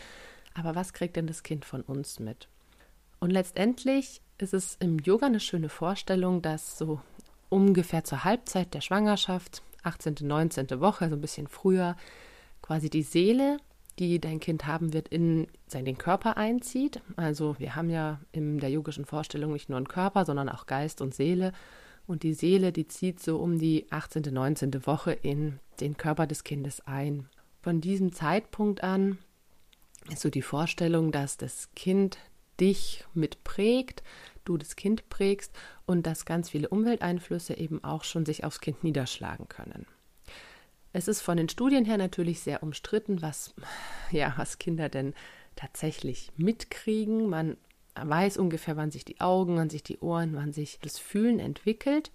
Aber 0.55 0.75
was 0.75 0.93
kriegt 0.93 1.17
denn 1.17 1.27
das 1.27 1.43
Kind 1.43 1.65
von 1.65 1.83
uns 1.83 2.19
mit? 2.19 2.49
Und 3.21 3.31
letztendlich 3.31 4.21
ist 4.38 4.53
es 4.53 4.77
im 4.81 4.99
Yoga 4.99 5.27
eine 5.27 5.41
schöne 5.41 5.69
Vorstellung, 5.69 6.43
dass 6.43 6.77
so 6.77 7.01
ungefähr 7.49 8.05
zur 8.05 8.25
Halbzeit 8.25 8.75
der 8.75 8.81
Schwangerschaft, 8.81 9.62
18., 9.85 10.17
19. 10.21 10.81
Woche, 10.81 11.05
also 11.05 11.17
ein 11.17 11.21
bisschen 11.21 11.47
früher, 11.47 11.97
quasi 12.62 12.91
die 12.91 13.03
Seele 13.03 13.59
die 13.98 14.20
dein 14.20 14.40
Kind 14.40 14.66
haben 14.66 14.92
wird, 14.92 15.09
in 15.09 15.46
seinen 15.66 15.98
Körper 15.98 16.37
einzieht. 16.37 17.00
Also 17.16 17.57
wir 17.59 17.76
haben 17.76 17.90
ja 17.90 18.20
in 18.33 18.59
der 18.59 18.70
yogischen 18.70 19.05
Vorstellung 19.05 19.52
nicht 19.52 19.68
nur 19.68 19.76
einen 19.76 19.88
Körper, 19.88 20.24
sondern 20.24 20.48
auch 20.48 20.66
Geist 20.66 21.00
und 21.00 21.14
Seele. 21.14 21.52
Und 22.07 22.22
die 22.22 22.35
Seele, 22.35 22.72
die 22.72 22.88
zieht 22.88 23.20
so 23.20 23.38
um 23.38 23.59
die 23.59 23.87
18., 23.90 24.22
19. 24.33 24.87
Woche 24.87 25.12
in 25.12 25.61
den 25.81 25.96
Körper 25.96 26.26
des 26.26 26.44
Kindes 26.44 26.81
ein. 26.87 27.28
Von 27.61 27.81
diesem 27.81 28.12
Zeitpunkt 28.12 28.83
an 28.83 29.18
ist 30.11 30.22
so 30.22 30.31
die 30.31 30.42
Vorstellung, 30.42 31.12
dass 31.12 31.37
das 31.37 31.68
Kind 31.74 32.18
dich 32.61 33.05
mitprägt, 33.14 34.02
du 34.44 34.57
das 34.57 34.76
Kind 34.76 35.09
prägst 35.09 35.52
und 35.87 36.07
dass 36.07 36.24
ganz 36.24 36.50
viele 36.50 36.68
Umwelteinflüsse 36.68 37.57
eben 37.57 37.83
auch 37.85 38.05
schon 38.05 38.26
sich 38.26 38.44
aufs 38.44 38.61
Kind 38.61 38.83
niederschlagen 38.83 39.48
können. 39.48 39.87
Es 40.92 41.09
ist 41.09 41.22
von 41.22 41.37
den 41.37 41.48
Studien 41.48 41.85
her 41.85 41.96
natürlich 41.96 42.40
sehr 42.40 42.62
umstritten, 42.62 43.22
was, 43.22 43.55
ja, 44.11 44.35
was 44.37 44.59
Kinder 44.59 44.88
denn 44.88 45.14
tatsächlich 45.57 46.31
mitkriegen. 46.37 47.28
Man 47.28 47.57
weiß 47.94 48.37
ungefähr, 48.37 48.76
wann 48.76 48.90
sich 48.90 49.05
die 49.05 49.20
Augen, 49.20 49.57
wann 49.57 49.70
sich 49.70 49.83
die 49.83 49.98
Ohren, 49.98 50.35
wann 50.35 50.52
sich 50.52 50.78
das 50.81 50.98
Fühlen 50.98 51.38
entwickelt. 51.38 52.11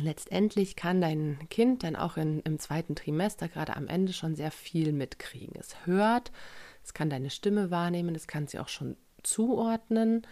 Letztendlich 0.00 0.76
kann 0.76 1.00
dein 1.00 1.38
Kind 1.48 1.82
dann 1.82 1.96
auch 1.96 2.16
in, 2.16 2.40
im 2.40 2.58
zweiten 2.58 2.94
Trimester, 2.94 3.48
gerade 3.48 3.76
am 3.76 3.88
Ende, 3.88 4.12
schon 4.12 4.34
sehr 4.34 4.50
viel 4.50 4.92
mitkriegen. 4.92 5.56
Es 5.58 5.86
hört, 5.86 6.30
es 6.84 6.94
kann 6.94 7.10
deine 7.10 7.30
Stimme 7.30 7.70
wahrnehmen, 7.70 8.14
es 8.14 8.26
kann 8.26 8.46
sie 8.46 8.58
auch 8.58 8.68
schon 8.68 8.96
zuordnen. 9.22 10.26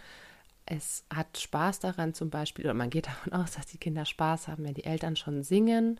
Es 0.65 1.05
hat 1.13 1.37
Spaß 1.37 1.79
daran 1.79 2.13
zum 2.13 2.29
Beispiel, 2.29 2.65
oder 2.65 2.73
man 2.73 2.89
geht 2.89 3.07
davon 3.07 3.33
aus, 3.33 3.53
dass 3.53 3.65
die 3.65 3.77
Kinder 3.77 4.05
Spaß 4.05 4.47
haben, 4.47 4.63
wenn 4.63 4.73
die 4.73 4.85
Eltern 4.85 5.15
schon 5.15 5.43
singen 5.43 5.99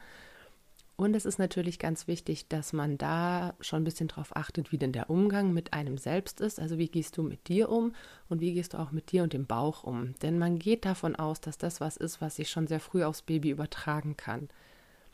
und 0.98 1.16
es 1.16 1.26
ist 1.26 1.38
natürlich 1.38 1.78
ganz 1.78 2.08
wichtig, 2.08 2.48
dass 2.48 2.74
man 2.74 2.98
da 2.98 3.54
schon 3.60 3.82
ein 3.82 3.84
bisschen 3.84 4.08
drauf 4.08 4.36
achtet, 4.36 4.72
wie 4.72 4.80
denn 4.80 4.92
der 4.92 5.12
Umgang 5.12 5.54
mit 5.54 5.72
einem 5.72 6.00
selbst 6.00 6.42
ist. 6.42 6.60
Also 6.60 6.80
wie 6.80 6.88
gehst 6.88 7.18
du 7.18 7.24
mit 7.24 7.48
dir 7.48 7.70
um 7.70 7.94
und 8.30 8.42
wie 8.42 8.56
gehst 8.56 8.74
du 8.74 8.80
auch 8.80 8.92
mit 8.92 9.12
dir 9.12 9.22
und 9.22 9.32
dem 9.32 9.46
Bauch 9.46 9.84
um. 9.84 10.16
Denn 10.24 10.40
man 10.40 10.58
geht 10.58 10.86
davon 10.86 11.16
aus, 11.16 11.40
dass 11.40 11.60
das 11.60 11.82
was 11.82 11.98
ist, 11.98 12.20
was 12.20 12.38
sich 12.38 12.50
schon 12.50 12.66
sehr 12.66 12.80
früh 12.80 13.04
aufs 13.04 13.22
Baby 13.22 13.52
übertragen 13.52 14.18
kann. 14.18 14.50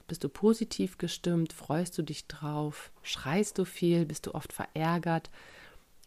Bist 0.08 0.24
du 0.24 0.30
positiv 0.30 0.98
gestimmt? 0.98 1.52
Freust 1.52 1.98
du 1.98 2.02
dich 2.02 2.28
drauf? 2.28 2.93
Schreist 3.02 3.58
du 3.58 3.65
viel? 3.65 4.06
Bist 4.06 4.26
du 4.26 4.36
oft 4.36 4.54
verärgert? 4.54 5.30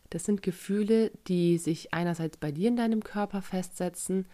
Das 0.08 0.24
sind 0.24 0.42
Gefühle, 0.42 1.10
die 1.28 1.58
sich 1.58 1.92
einerseits 1.92 2.38
bei 2.38 2.50
dir 2.50 2.68
in 2.68 2.76
deinem 2.76 3.04
Körper 3.04 3.42
festsetzen, 3.42 4.24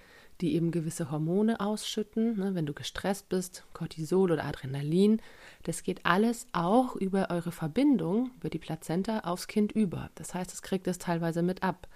die 0.43 0.55
eben 0.55 0.73
gewisse 0.73 1.11
Hormone 1.11 1.61
ausschütten, 1.61 2.37
ne, 2.37 2.55
wenn 2.55 2.67
du 2.67 2.75
gestresst 2.75 3.29
bist, 3.29 3.65
Cortisol 3.73 4.33
oder 4.33 4.45
Adrenalin. 4.45 5.23
Das 5.63 5.85
geht 5.85 6.05
alles 6.05 6.47
auch 6.53 6.97
über 6.97 7.31
eure 7.31 7.53
Verbindung, 7.53 8.33
über 8.39 8.51
die 8.51 8.59
Plazenta 8.59 9.21
aufs 9.21 9.47
Kind 9.47 9.73
über. 9.73 10.11
Das 10.17 10.35
heißt, 10.35 10.53
es 10.53 10.63
kriegt 10.63 10.87
es 10.89 10.99
teilweise 10.99 11.43
mit 11.43 11.63
ab. 11.63 11.89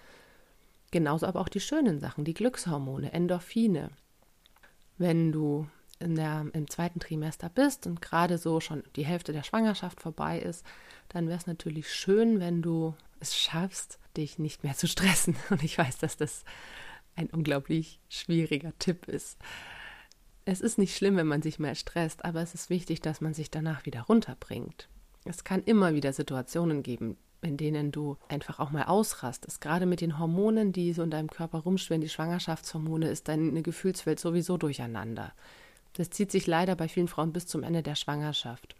Genauso 0.93 1.27
aber 1.27 1.41
auch 1.41 1.49
die 1.49 1.61
schönen 1.61 1.99
Sachen, 1.99 2.25
die 2.25 2.35
Glückshormone, 2.35 3.13
Endorphine. 3.13 3.91
Wenn 4.97 5.33
du 5.33 5.67
der, 6.01 6.47
im 6.53 6.71
zweiten 6.71 7.01
Trimester 7.01 7.49
bist 7.49 7.87
und 7.87 8.01
gerade 8.01 8.39
so 8.39 8.61
schon 8.61 8.85
die 8.95 9.05
Hälfte 9.05 9.33
der 9.33 9.43
Schwangerschaft 9.43 10.01
vorbei 10.01 10.39
ist, 10.39 10.65
dann 11.09 11.27
wäre 11.27 11.39
es 11.39 11.47
natürlich 11.47 11.93
schön, 11.93 12.39
wenn 12.41 12.63
du 12.63 12.95
es 13.19 13.37
schaffst, 13.37 13.99
dich 14.17 14.39
nicht 14.39 14.63
mehr 14.63 14.75
zu 14.75 14.87
stressen. 14.87 15.37
Und 15.51 15.63
ich 15.63 15.77
weiß, 15.77 15.99
dass 15.99 16.17
das 16.17 16.45
ein 17.17 17.29
unglaublich 17.31 18.01
schwieriger 18.09 18.73
Tipp 18.79 19.09
ist. 19.09 19.39
Es 20.45 20.61
ist 20.61 20.79
nicht 20.79 20.97
schlimm, 20.97 21.17
wenn 21.17 21.27
man 21.27 21.43
sich 21.43 21.59
mehr 21.59 21.75
stresst, 21.75 22.25
aber 22.25 22.41
es 22.41 22.55
ist 22.55 22.71
wichtig, 22.71 23.01
dass 23.01 23.21
man 23.21 23.35
sich 23.35 23.51
danach 23.51 23.85
wieder 23.85 24.03
runterbringt. 24.03 24.89
Es 25.25 25.43
kann 25.43 25.63
immer 25.65 25.95
wieder 25.95 26.13
Situationen 26.13 26.85
geben, 26.85 27.17
in 27.43 27.57
denen 27.57 27.91
du 27.91 28.17
einfach 28.29 28.61
auch 28.61 28.71
mal 28.71 28.85
ausrastest. 28.85 29.61
Gerade 29.61 29.87
mit 29.87 30.01
den 30.01 30.19
Hormonen, 30.19 30.73
die 30.73 30.93
so 30.93 31.03
in 31.03 31.11
deinem 31.11 31.31
Körper 31.31 31.59
rumschwirren, 31.59 32.01
die 32.01 32.09
Schwangerschaftshormone, 32.09 33.09
ist 33.09 33.27
deine 33.27 33.63
Gefühlswelt 33.63 34.21
sowieso 34.21 34.57
durcheinander. 34.57 35.33
Das 35.95 36.11
zieht 36.11 36.31
sich 36.31 36.47
leider 36.47 36.77
bei 36.77 36.89
vielen 36.89 37.09
Frauen 37.09 37.33
bis 37.33 37.47
zum 37.47 37.63
Ende 37.63 37.83
der 37.83 37.95
Schwangerschaft. 37.97 38.77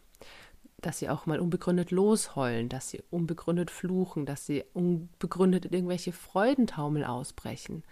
Dass 0.79 0.99
sie 0.99 1.09
auch 1.09 1.27
mal 1.27 1.41
unbegründet 1.41 1.91
losheulen, 1.91 2.69
dass 2.69 2.91
sie 2.91 3.03
unbegründet 3.11 3.71
fluchen, 3.71 4.27
dass 4.27 4.47
sie 4.47 4.63
unbegründet 4.75 5.65
in 5.65 5.73
irgendwelche 5.73 6.13
Freudentaumel 6.13 7.05
ausbrechen. 7.05 7.83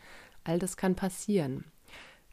All 0.45 0.59
das 0.59 0.77
kann 0.77 0.95
passieren. 0.95 1.65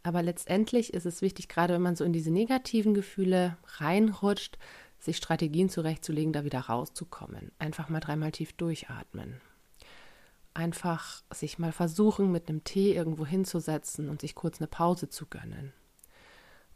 Aber 0.03 0.23
letztendlich 0.23 0.93
ist 0.93 1.05
es 1.05 1.21
wichtig, 1.21 1.47
gerade 1.47 1.73
wenn 1.73 1.81
man 1.81 1.95
so 1.95 2.03
in 2.03 2.13
diese 2.13 2.31
negativen 2.31 2.93
Gefühle 2.93 3.57
reinrutscht, 3.77 4.57
sich 4.99 5.17
Strategien 5.17 5.69
zurechtzulegen, 5.69 6.33
da 6.33 6.43
wieder 6.43 6.59
rauszukommen. 6.59 7.51
Einfach 7.59 7.89
mal 7.89 7.99
dreimal 7.99 8.31
tief 8.31 8.53
durchatmen. 8.53 9.41
Einfach 10.53 11.23
sich 11.33 11.59
mal 11.59 11.71
versuchen, 11.71 12.31
mit 12.31 12.49
einem 12.49 12.63
Tee 12.63 12.93
irgendwo 12.93 13.25
hinzusetzen 13.25 14.09
und 14.09 14.21
sich 14.21 14.35
kurz 14.35 14.59
eine 14.59 14.67
Pause 14.67 15.09
zu 15.09 15.25
gönnen. 15.27 15.73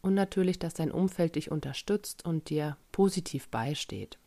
Und 0.02 0.14
natürlich, 0.14 0.60
dass 0.60 0.76
dein 0.76 0.92
Umfeld 0.92 1.36
dich 1.36 1.52
unterstützt 1.52 2.26
und 2.26 2.50
dir 2.50 2.78
positiv 2.92 3.50
beisteht. 3.50 4.18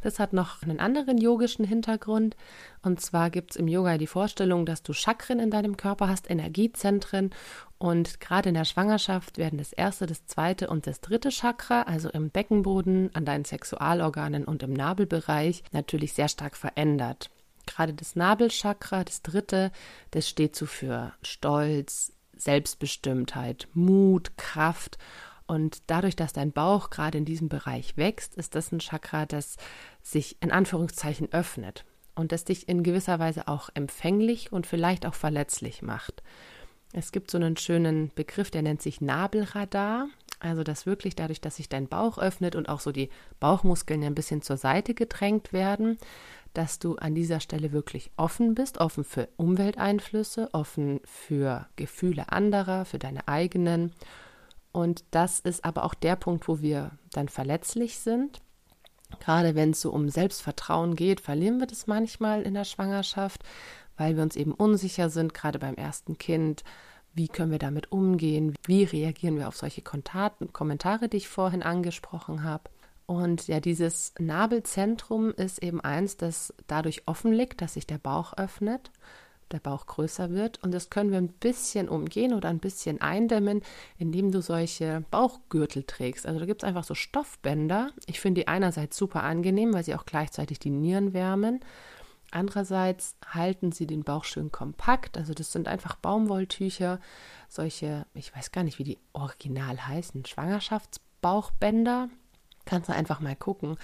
Das 0.00 0.18
hat 0.18 0.32
noch 0.32 0.62
einen 0.62 0.80
anderen 0.80 1.18
yogischen 1.18 1.64
Hintergrund. 1.64 2.36
Und 2.82 3.00
zwar 3.00 3.30
gibt 3.30 3.52
es 3.52 3.56
im 3.56 3.68
Yoga 3.68 3.98
die 3.98 4.06
Vorstellung, 4.06 4.66
dass 4.66 4.82
du 4.82 4.92
Chakren 4.92 5.40
in 5.40 5.50
deinem 5.50 5.76
Körper 5.76 6.08
hast, 6.08 6.30
Energiezentren. 6.30 7.30
Und 7.78 8.20
gerade 8.20 8.48
in 8.48 8.54
der 8.54 8.64
Schwangerschaft 8.64 9.38
werden 9.38 9.58
das 9.58 9.72
erste, 9.72 10.06
das 10.06 10.26
zweite 10.26 10.68
und 10.68 10.86
das 10.86 11.00
dritte 11.00 11.30
Chakra, 11.30 11.82
also 11.82 12.08
im 12.10 12.30
Beckenboden, 12.30 13.10
an 13.14 13.24
deinen 13.24 13.44
Sexualorganen 13.44 14.44
und 14.44 14.62
im 14.62 14.72
Nabelbereich, 14.72 15.62
natürlich 15.72 16.12
sehr 16.12 16.28
stark 16.28 16.56
verändert. 16.56 17.30
Gerade 17.66 17.92
das 17.92 18.16
Nabelchakra, 18.16 19.04
das 19.04 19.22
dritte, 19.22 19.70
das 20.10 20.28
steht 20.28 20.56
so 20.56 20.66
für 20.66 21.12
Stolz, 21.22 22.12
Selbstbestimmtheit, 22.34 23.68
Mut, 23.74 24.36
Kraft 24.36 24.98
und 25.48 25.82
dadurch, 25.86 26.14
dass 26.14 26.34
dein 26.34 26.52
Bauch 26.52 26.90
gerade 26.90 27.18
in 27.18 27.24
diesem 27.24 27.48
Bereich 27.48 27.96
wächst, 27.96 28.36
ist 28.36 28.54
das 28.54 28.70
ein 28.70 28.80
Chakra, 28.80 29.26
das 29.26 29.56
sich 30.02 30.36
in 30.40 30.52
Anführungszeichen 30.52 31.32
öffnet 31.32 31.84
und 32.14 32.32
das 32.32 32.44
dich 32.44 32.68
in 32.68 32.82
gewisser 32.82 33.18
Weise 33.18 33.48
auch 33.48 33.70
empfänglich 33.72 34.52
und 34.52 34.66
vielleicht 34.66 35.06
auch 35.06 35.14
verletzlich 35.14 35.80
macht. 35.80 36.22
Es 36.92 37.12
gibt 37.12 37.30
so 37.30 37.38
einen 37.38 37.56
schönen 37.56 38.12
Begriff, 38.14 38.50
der 38.50 38.62
nennt 38.62 38.82
sich 38.82 39.00
Nabelradar. 39.00 40.08
Also, 40.40 40.62
dass 40.62 40.86
wirklich 40.86 41.16
dadurch, 41.16 41.40
dass 41.40 41.56
sich 41.56 41.68
dein 41.68 41.88
Bauch 41.88 42.18
öffnet 42.18 42.54
und 42.54 42.68
auch 42.68 42.80
so 42.80 42.92
die 42.92 43.10
Bauchmuskeln 43.40 44.04
ein 44.04 44.14
bisschen 44.14 44.40
zur 44.42 44.56
Seite 44.56 44.94
gedrängt 44.94 45.52
werden, 45.52 45.98
dass 46.52 46.78
du 46.78 46.96
an 46.96 47.14
dieser 47.14 47.40
Stelle 47.40 47.72
wirklich 47.72 48.10
offen 48.16 48.54
bist, 48.54 48.78
offen 48.78 49.02
für 49.02 49.28
Umwelteinflüsse, 49.36 50.50
offen 50.52 51.00
für 51.04 51.66
Gefühle 51.76 52.30
anderer, 52.30 52.84
für 52.84 52.98
deine 52.98 53.26
eigenen 53.26 53.92
und 54.72 55.04
das 55.10 55.40
ist 55.40 55.64
aber 55.64 55.84
auch 55.84 55.94
der 55.94 56.16
Punkt, 56.16 56.48
wo 56.48 56.60
wir 56.60 56.92
dann 57.12 57.28
verletzlich 57.28 57.98
sind. 57.98 58.40
Gerade 59.20 59.54
wenn 59.54 59.70
es 59.70 59.80
so 59.80 59.90
um 59.90 60.08
Selbstvertrauen 60.08 60.94
geht, 60.94 61.20
verlieren 61.20 61.58
wir 61.58 61.66
das 61.66 61.86
manchmal 61.86 62.42
in 62.42 62.54
der 62.54 62.64
Schwangerschaft, 62.64 63.42
weil 63.96 64.16
wir 64.16 64.22
uns 64.22 64.36
eben 64.36 64.52
unsicher 64.52 65.08
sind, 65.08 65.32
gerade 65.34 65.58
beim 65.58 65.74
ersten 65.74 66.18
Kind. 66.18 66.62
Wie 67.14 67.28
können 67.28 67.50
wir 67.50 67.58
damit 67.58 67.90
umgehen? 67.90 68.54
Wie 68.66 68.84
reagieren 68.84 69.38
wir 69.38 69.48
auf 69.48 69.56
solche 69.56 69.82
Kommentare, 69.82 71.08
die 71.08 71.16
ich 71.16 71.28
vorhin 71.28 71.62
angesprochen 71.62 72.44
habe? 72.44 72.70
Und 73.06 73.48
ja, 73.48 73.58
dieses 73.58 74.12
Nabelzentrum 74.18 75.32
ist 75.32 75.62
eben 75.62 75.80
eins, 75.80 76.18
das 76.18 76.52
dadurch 76.66 77.04
offen 77.06 77.32
liegt, 77.32 77.62
dass 77.62 77.74
sich 77.74 77.86
der 77.86 77.96
Bauch 77.96 78.34
öffnet 78.36 78.90
der 79.52 79.60
Bauch 79.60 79.86
größer 79.86 80.30
wird. 80.30 80.62
Und 80.62 80.72
das 80.72 80.90
können 80.90 81.10
wir 81.10 81.18
ein 81.18 81.28
bisschen 81.28 81.88
umgehen 81.88 82.34
oder 82.34 82.48
ein 82.48 82.58
bisschen 82.58 83.00
eindämmen, 83.00 83.62
indem 83.96 84.32
du 84.32 84.42
solche 84.42 85.04
Bauchgürtel 85.10 85.84
trägst. 85.84 86.26
Also 86.26 86.40
da 86.40 86.46
gibt 86.46 86.62
es 86.62 86.68
einfach 86.68 86.84
so 86.84 86.94
Stoffbänder. 86.94 87.90
Ich 88.06 88.20
finde 88.20 88.42
die 88.42 88.48
einerseits 88.48 88.96
super 88.96 89.22
angenehm, 89.22 89.74
weil 89.74 89.84
sie 89.84 89.94
auch 89.94 90.06
gleichzeitig 90.06 90.58
die 90.58 90.70
Nieren 90.70 91.12
wärmen. 91.12 91.60
Andererseits 92.30 93.16
halten 93.26 93.72
sie 93.72 93.86
den 93.86 94.04
Bauch 94.04 94.24
schön 94.24 94.52
kompakt. 94.52 95.16
Also 95.16 95.32
das 95.32 95.50
sind 95.50 95.66
einfach 95.66 95.96
Baumwolltücher, 95.96 97.00
solche, 97.48 98.06
ich 98.14 98.34
weiß 98.36 98.52
gar 98.52 98.64
nicht, 98.64 98.78
wie 98.78 98.84
die 98.84 98.98
original 99.14 99.86
heißen, 99.86 100.26
Schwangerschaftsbauchbänder. 100.26 102.10
Kannst 102.68 102.90
du 102.90 102.92
einfach 102.92 103.20
mal 103.20 103.34
gucken. 103.34 103.78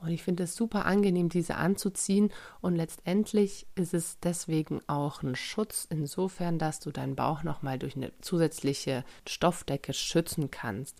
Und 0.00 0.08
ich 0.08 0.22
finde 0.22 0.44
es 0.44 0.56
super 0.56 0.86
angenehm, 0.86 1.28
diese 1.28 1.56
anzuziehen. 1.56 2.32
Und 2.62 2.74
letztendlich 2.74 3.66
ist 3.74 3.92
es 3.92 4.18
deswegen 4.18 4.80
auch 4.86 5.22
ein 5.22 5.36
Schutz, 5.36 5.86
insofern, 5.90 6.58
dass 6.58 6.80
du 6.80 6.90
deinen 6.90 7.16
Bauch 7.16 7.42
nochmal 7.42 7.78
durch 7.78 7.96
eine 7.96 8.12
zusätzliche 8.22 9.04
Stoffdecke 9.28 9.92
schützen 9.92 10.50
kannst. 10.50 10.96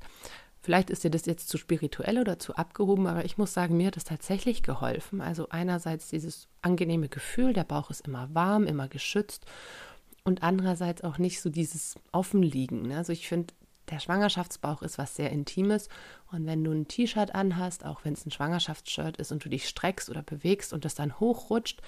Vielleicht 0.60 0.90
ist 0.90 1.02
dir 1.02 1.10
das 1.10 1.24
jetzt 1.24 1.48
zu 1.48 1.56
spirituell 1.56 2.18
oder 2.18 2.38
zu 2.38 2.56
abgehoben, 2.56 3.06
aber 3.06 3.24
ich 3.24 3.38
muss 3.38 3.54
sagen, 3.54 3.78
mir 3.78 3.86
hat 3.86 3.96
es 3.96 4.04
tatsächlich 4.04 4.62
geholfen. 4.62 5.22
Also 5.22 5.48
einerseits 5.48 6.10
dieses 6.10 6.48
angenehme 6.60 7.08
Gefühl, 7.08 7.54
der 7.54 7.64
Bauch 7.64 7.88
ist 7.88 8.06
immer 8.06 8.28
warm, 8.34 8.66
immer 8.66 8.86
geschützt 8.86 9.46
und 10.24 10.42
andererseits 10.42 11.02
auch 11.02 11.16
nicht 11.16 11.40
so 11.40 11.48
dieses 11.48 11.94
Offenliegen. 12.12 12.82
Ne? 12.82 12.98
Also 12.98 13.14
ich 13.14 13.26
finde, 13.26 13.54
der 13.90 13.98
Schwangerschaftsbauch 13.98 14.82
ist 14.82 14.98
was 14.98 15.16
sehr 15.16 15.30
Intimes 15.30 15.88
und 16.30 16.46
wenn 16.46 16.64
du 16.64 16.72
ein 16.72 16.88
T-Shirt 16.88 17.34
anhast, 17.34 17.84
auch 17.84 18.04
wenn 18.04 18.12
es 18.12 18.24
ein 18.24 18.30
Schwangerschaftsshirt 18.30 19.16
ist 19.16 19.32
und 19.32 19.44
du 19.44 19.48
dich 19.48 19.68
streckst 19.68 20.10
oder 20.10 20.22
bewegst 20.22 20.72
und 20.72 20.84
das 20.84 20.94
dann 20.94 21.18
hochrutscht, 21.18 21.82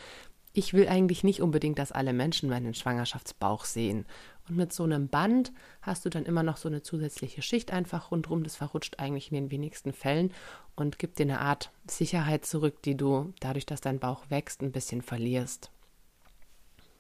ich 0.54 0.74
will 0.74 0.88
eigentlich 0.88 1.24
nicht 1.24 1.40
unbedingt, 1.40 1.78
dass 1.78 1.92
alle 1.92 2.12
Menschen 2.12 2.50
meinen 2.50 2.74
Schwangerschaftsbauch 2.74 3.64
sehen. 3.64 4.04
Und 4.48 4.56
mit 4.56 4.72
so 4.72 4.84
einem 4.84 5.08
Band 5.08 5.52
hast 5.80 6.04
du 6.04 6.10
dann 6.10 6.26
immer 6.26 6.42
noch 6.42 6.58
so 6.58 6.68
eine 6.68 6.82
zusätzliche 6.82 7.42
Schicht 7.42 7.72
einfach 7.72 8.10
rundherum. 8.10 8.44
Das 8.44 8.56
verrutscht 8.56 8.98
eigentlich 8.98 9.32
in 9.32 9.36
den 9.36 9.50
wenigsten 9.50 9.94
Fällen 9.94 10.32
und 10.76 10.98
gibt 10.98 11.18
dir 11.18 11.22
eine 11.22 11.40
Art 11.40 11.70
Sicherheit 11.86 12.44
zurück, 12.44 12.82
die 12.82 12.96
du 12.96 13.32
dadurch, 13.40 13.64
dass 13.64 13.80
dein 13.80 13.98
Bauch 13.98 14.24
wächst, 14.28 14.62
ein 14.62 14.72
bisschen 14.72 15.00
verlierst. 15.00 15.71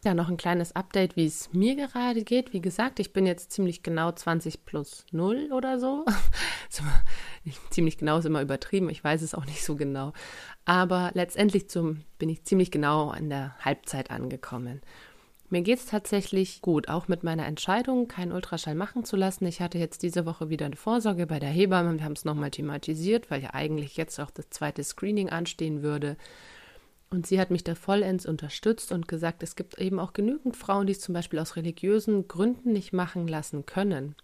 Ja, 0.04 0.14
noch 0.14 0.28
ein 0.28 0.36
kleines 0.36 0.74
Update, 0.74 1.14
wie 1.14 1.26
es 1.26 1.52
mir 1.52 1.76
gerade 1.76 2.24
geht. 2.24 2.52
Wie 2.52 2.60
gesagt, 2.60 2.98
ich 2.98 3.12
bin 3.12 3.24
jetzt 3.24 3.52
ziemlich 3.52 3.84
genau 3.84 4.10
20 4.10 4.64
plus 4.64 5.06
0 5.12 5.52
oder 5.52 5.78
so. 5.78 6.04
ziemlich 7.70 7.98
genau 7.98 8.18
ist 8.18 8.24
immer 8.24 8.42
übertrieben, 8.42 8.90
ich 8.90 9.04
weiß 9.04 9.22
es 9.22 9.32
auch 9.32 9.46
nicht 9.46 9.64
so 9.64 9.76
genau. 9.76 10.12
Aber 10.64 11.12
letztendlich 11.14 11.70
zum, 11.70 12.00
bin 12.18 12.28
ich 12.28 12.42
ziemlich 12.42 12.72
genau 12.72 13.10
an 13.10 13.30
der 13.30 13.54
Halbzeit 13.60 14.10
angekommen. 14.10 14.80
Mir 15.50 15.62
geht 15.62 15.78
es 15.78 15.86
tatsächlich 15.86 16.62
gut, 16.62 16.88
auch 16.88 17.06
mit 17.06 17.22
meiner 17.22 17.46
Entscheidung, 17.46 18.08
keinen 18.08 18.32
Ultraschall 18.32 18.74
machen 18.74 19.04
zu 19.04 19.16
lassen. 19.16 19.46
Ich 19.46 19.60
hatte 19.60 19.78
jetzt 19.78 20.02
diese 20.02 20.26
Woche 20.26 20.48
wieder 20.48 20.66
eine 20.66 20.76
Vorsorge 20.76 21.28
bei 21.28 21.38
der 21.38 21.50
Hebamme. 21.50 21.96
Wir 21.96 22.04
haben 22.04 22.14
es 22.14 22.24
nochmal 22.24 22.50
thematisiert, 22.50 23.30
weil 23.30 23.42
ja 23.42 23.50
eigentlich 23.54 23.96
jetzt 23.96 24.18
auch 24.18 24.30
das 24.32 24.50
zweite 24.50 24.82
Screening 24.82 25.28
anstehen 25.28 25.82
würde. 25.82 26.16
Und 27.12 27.26
sie 27.26 27.38
hat 27.38 27.50
mich 27.50 27.62
da 27.62 27.74
vollends 27.74 28.24
unterstützt 28.24 28.90
und 28.90 29.06
gesagt, 29.06 29.42
es 29.42 29.54
gibt 29.54 29.78
eben 29.78 30.00
auch 30.00 30.14
genügend 30.14 30.56
Frauen, 30.56 30.86
die 30.86 30.94
es 30.94 31.00
zum 31.00 31.12
Beispiel 31.12 31.38
aus 31.40 31.56
religiösen 31.56 32.26
Gründen 32.26 32.72
nicht 32.72 32.94
machen 32.94 33.28
lassen 33.28 33.66
können, 33.66 34.14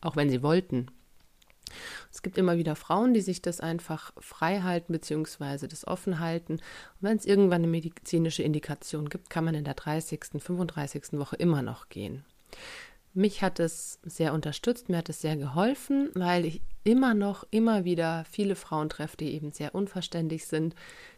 auch 0.00 0.16
wenn 0.16 0.30
sie 0.30 0.42
wollten. 0.42 0.86
Es 2.10 2.22
gibt 2.22 2.38
immer 2.38 2.56
wieder 2.56 2.76
Frauen, 2.76 3.12
die 3.12 3.20
sich 3.20 3.42
das 3.42 3.60
einfach 3.60 4.12
frei 4.18 4.62
halten 4.62 4.94
bzw. 4.94 5.66
das 5.68 5.86
offen 5.86 6.18
halten. 6.18 6.54
Und 6.54 6.62
wenn 7.02 7.18
es 7.18 7.26
irgendwann 7.26 7.62
eine 7.62 7.66
medizinische 7.70 8.42
Indikation 8.42 9.10
gibt, 9.10 9.28
kann 9.28 9.44
man 9.44 9.54
in 9.54 9.64
der 9.64 9.74
30., 9.74 10.24
35. 10.38 11.18
Woche 11.18 11.36
immer 11.36 11.60
noch 11.60 11.90
gehen. 11.90 12.24
Mich 13.12 13.42
hat 13.42 13.58
es 13.58 13.98
sehr 14.04 14.32
unterstützt, 14.32 14.88
mir 14.88 14.98
hat 14.98 15.08
es 15.08 15.20
sehr 15.20 15.36
geholfen, 15.36 16.10
weil 16.14 16.44
ich 16.44 16.62
immer 16.84 17.12
noch, 17.12 17.44
immer 17.50 17.84
wieder 17.84 18.24
viele 18.30 18.54
Frauen 18.54 18.88
treffe, 18.88 19.16
die 19.16 19.34
eben 19.34 19.50
sehr 19.50 19.74
unverständlich 19.74 20.46
sind, 20.46 20.76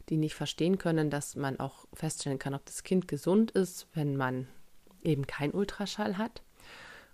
die 0.08 0.16
nicht 0.16 0.34
verstehen 0.34 0.78
können, 0.78 1.10
dass 1.10 1.36
man 1.36 1.60
auch 1.60 1.86
feststellen 1.92 2.38
kann, 2.38 2.54
ob 2.54 2.64
das 2.64 2.82
Kind 2.82 3.08
gesund 3.08 3.50
ist, 3.50 3.88
wenn 3.92 4.16
man 4.16 4.48
eben 5.02 5.26
kein 5.26 5.52
Ultraschall 5.52 6.16
hat. 6.16 6.42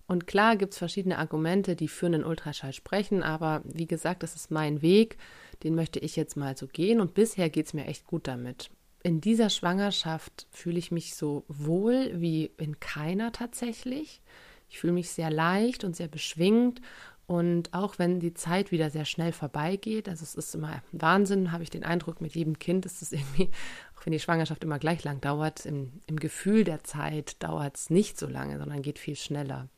Und 0.06 0.26
klar 0.26 0.56
gibt 0.56 0.72
es 0.72 0.78
verschiedene 0.78 1.18
Argumente, 1.18 1.76
die 1.76 1.88
für 1.88 2.06
einen 2.06 2.24
Ultraschall 2.24 2.72
sprechen, 2.72 3.22
aber 3.22 3.62
wie 3.64 3.86
gesagt, 3.86 4.22
das 4.22 4.36
ist 4.36 4.50
mein 4.50 4.80
Weg, 4.80 5.18
den 5.64 5.74
möchte 5.74 5.98
ich 5.98 6.16
jetzt 6.16 6.36
mal 6.36 6.56
so 6.56 6.66
gehen 6.66 7.00
und 7.00 7.14
bisher 7.14 7.50
geht 7.50 7.66
es 7.66 7.74
mir 7.74 7.86
echt 7.86 8.06
gut 8.06 8.26
damit. 8.26 8.70
In 9.02 9.20
dieser 9.20 9.50
Schwangerschaft 9.50 10.46
fühle 10.50 10.78
ich 10.78 10.90
mich 10.90 11.14
so 11.14 11.44
wohl 11.48 12.12
wie 12.14 12.52
in 12.56 12.80
keiner 12.80 13.32
tatsächlich. 13.32 14.22
Ich 14.68 14.78
fühle 14.78 14.92
mich 14.92 15.10
sehr 15.10 15.30
leicht 15.30 15.84
und 15.84 15.96
sehr 15.96 16.08
beschwingt 16.08 16.80
und 17.28 17.74
auch 17.74 17.98
wenn 17.98 18.20
die 18.20 18.32
Zeit 18.32 18.72
wieder 18.72 18.88
sehr 18.88 19.04
schnell 19.04 19.32
vorbeigeht, 19.32 20.08
also 20.08 20.22
es 20.22 20.34
ist 20.34 20.54
immer 20.54 20.82
Wahnsinn, 20.92 21.52
habe 21.52 21.62
ich 21.62 21.68
den 21.68 21.84
Eindruck, 21.84 22.22
mit 22.22 22.34
jedem 22.34 22.58
Kind 22.58 22.86
ist 22.86 23.02
es 23.02 23.12
irgendwie, 23.12 23.50
auch 23.96 24.06
wenn 24.06 24.14
die 24.14 24.18
Schwangerschaft 24.18 24.64
immer 24.64 24.78
gleich 24.78 25.04
lang 25.04 25.20
dauert, 25.20 25.66
im, 25.66 25.92
im 26.06 26.18
Gefühl 26.18 26.64
der 26.64 26.84
Zeit 26.84 27.42
dauert 27.42 27.76
es 27.76 27.90
nicht 27.90 28.18
so 28.18 28.26
lange, 28.26 28.58
sondern 28.58 28.80
geht 28.80 28.98
viel 28.98 29.14
schneller. 29.14 29.68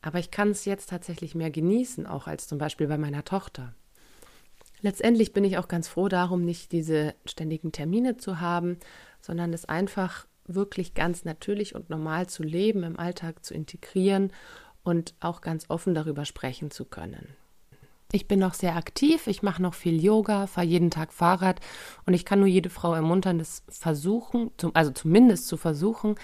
Aber 0.00 0.18
ich 0.18 0.30
kann 0.30 0.48
es 0.48 0.64
jetzt 0.64 0.88
tatsächlich 0.88 1.34
mehr 1.34 1.50
genießen, 1.50 2.06
auch 2.06 2.26
als 2.26 2.48
zum 2.48 2.56
Beispiel 2.56 2.86
bei 2.86 2.96
meiner 2.96 3.22
Tochter. 3.22 3.74
Letztendlich 4.80 5.34
bin 5.34 5.44
ich 5.44 5.58
auch 5.58 5.68
ganz 5.68 5.88
froh 5.88 6.08
darum, 6.08 6.42
nicht 6.42 6.72
diese 6.72 7.14
ständigen 7.26 7.70
Termine 7.70 8.16
zu 8.16 8.40
haben, 8.40 8.78
sondern 9.20 9.52
es 9.52 9.66
einfach 9.66 10.26
wirklich 10.48 10.94
ganz 10.94 11.24
natürlich 11.24 11.74
und 11.74 11.90
normal 11.90 12.28
zu 12.28 12.42
leben, 12.42 12.82
im 12.82 12.98
Alltag 12.98 13.44
zu 13.44 13.54
integrieren 13.54 14.32
und 14.82 15.14
auch 15.20 15.40
ganz 15.40 15.66
offen 15.68 15.94
darüber 15.94 16.24
sprechen 16.24 16.70
zu 16.70 16.84
können. 16.84 17.28
Ich 18.10 18.26
bin 18.26 18.38
noch 18.38 18.54
sehr 18.54 18.76
aktiv, 18.76 19.26
ich 19.26 19.42
mache 19.42 19.60
noch 19.60 19.74
viel 19.74 20.02
Yoga, 20.02 20.46
fahre 20.46 20.66
jeden 20.66 20.90
Tag 20.90 21.12
Fahrrad 21.12 21.60
und 22.06 22.14
ich 22.14 22.24
kann 22.24 22.38
nur 22.38 22.48
jede 22.48 22.70
Frau 22.70 22.94
ermuntern, 22.94 23.38
das 23.38 23.62
versuchen, 23.68 24.50
also 24.72 24.90
zumindest 24.92 25.46
zu 25.46 25.58
versuchen, 25.58 26.14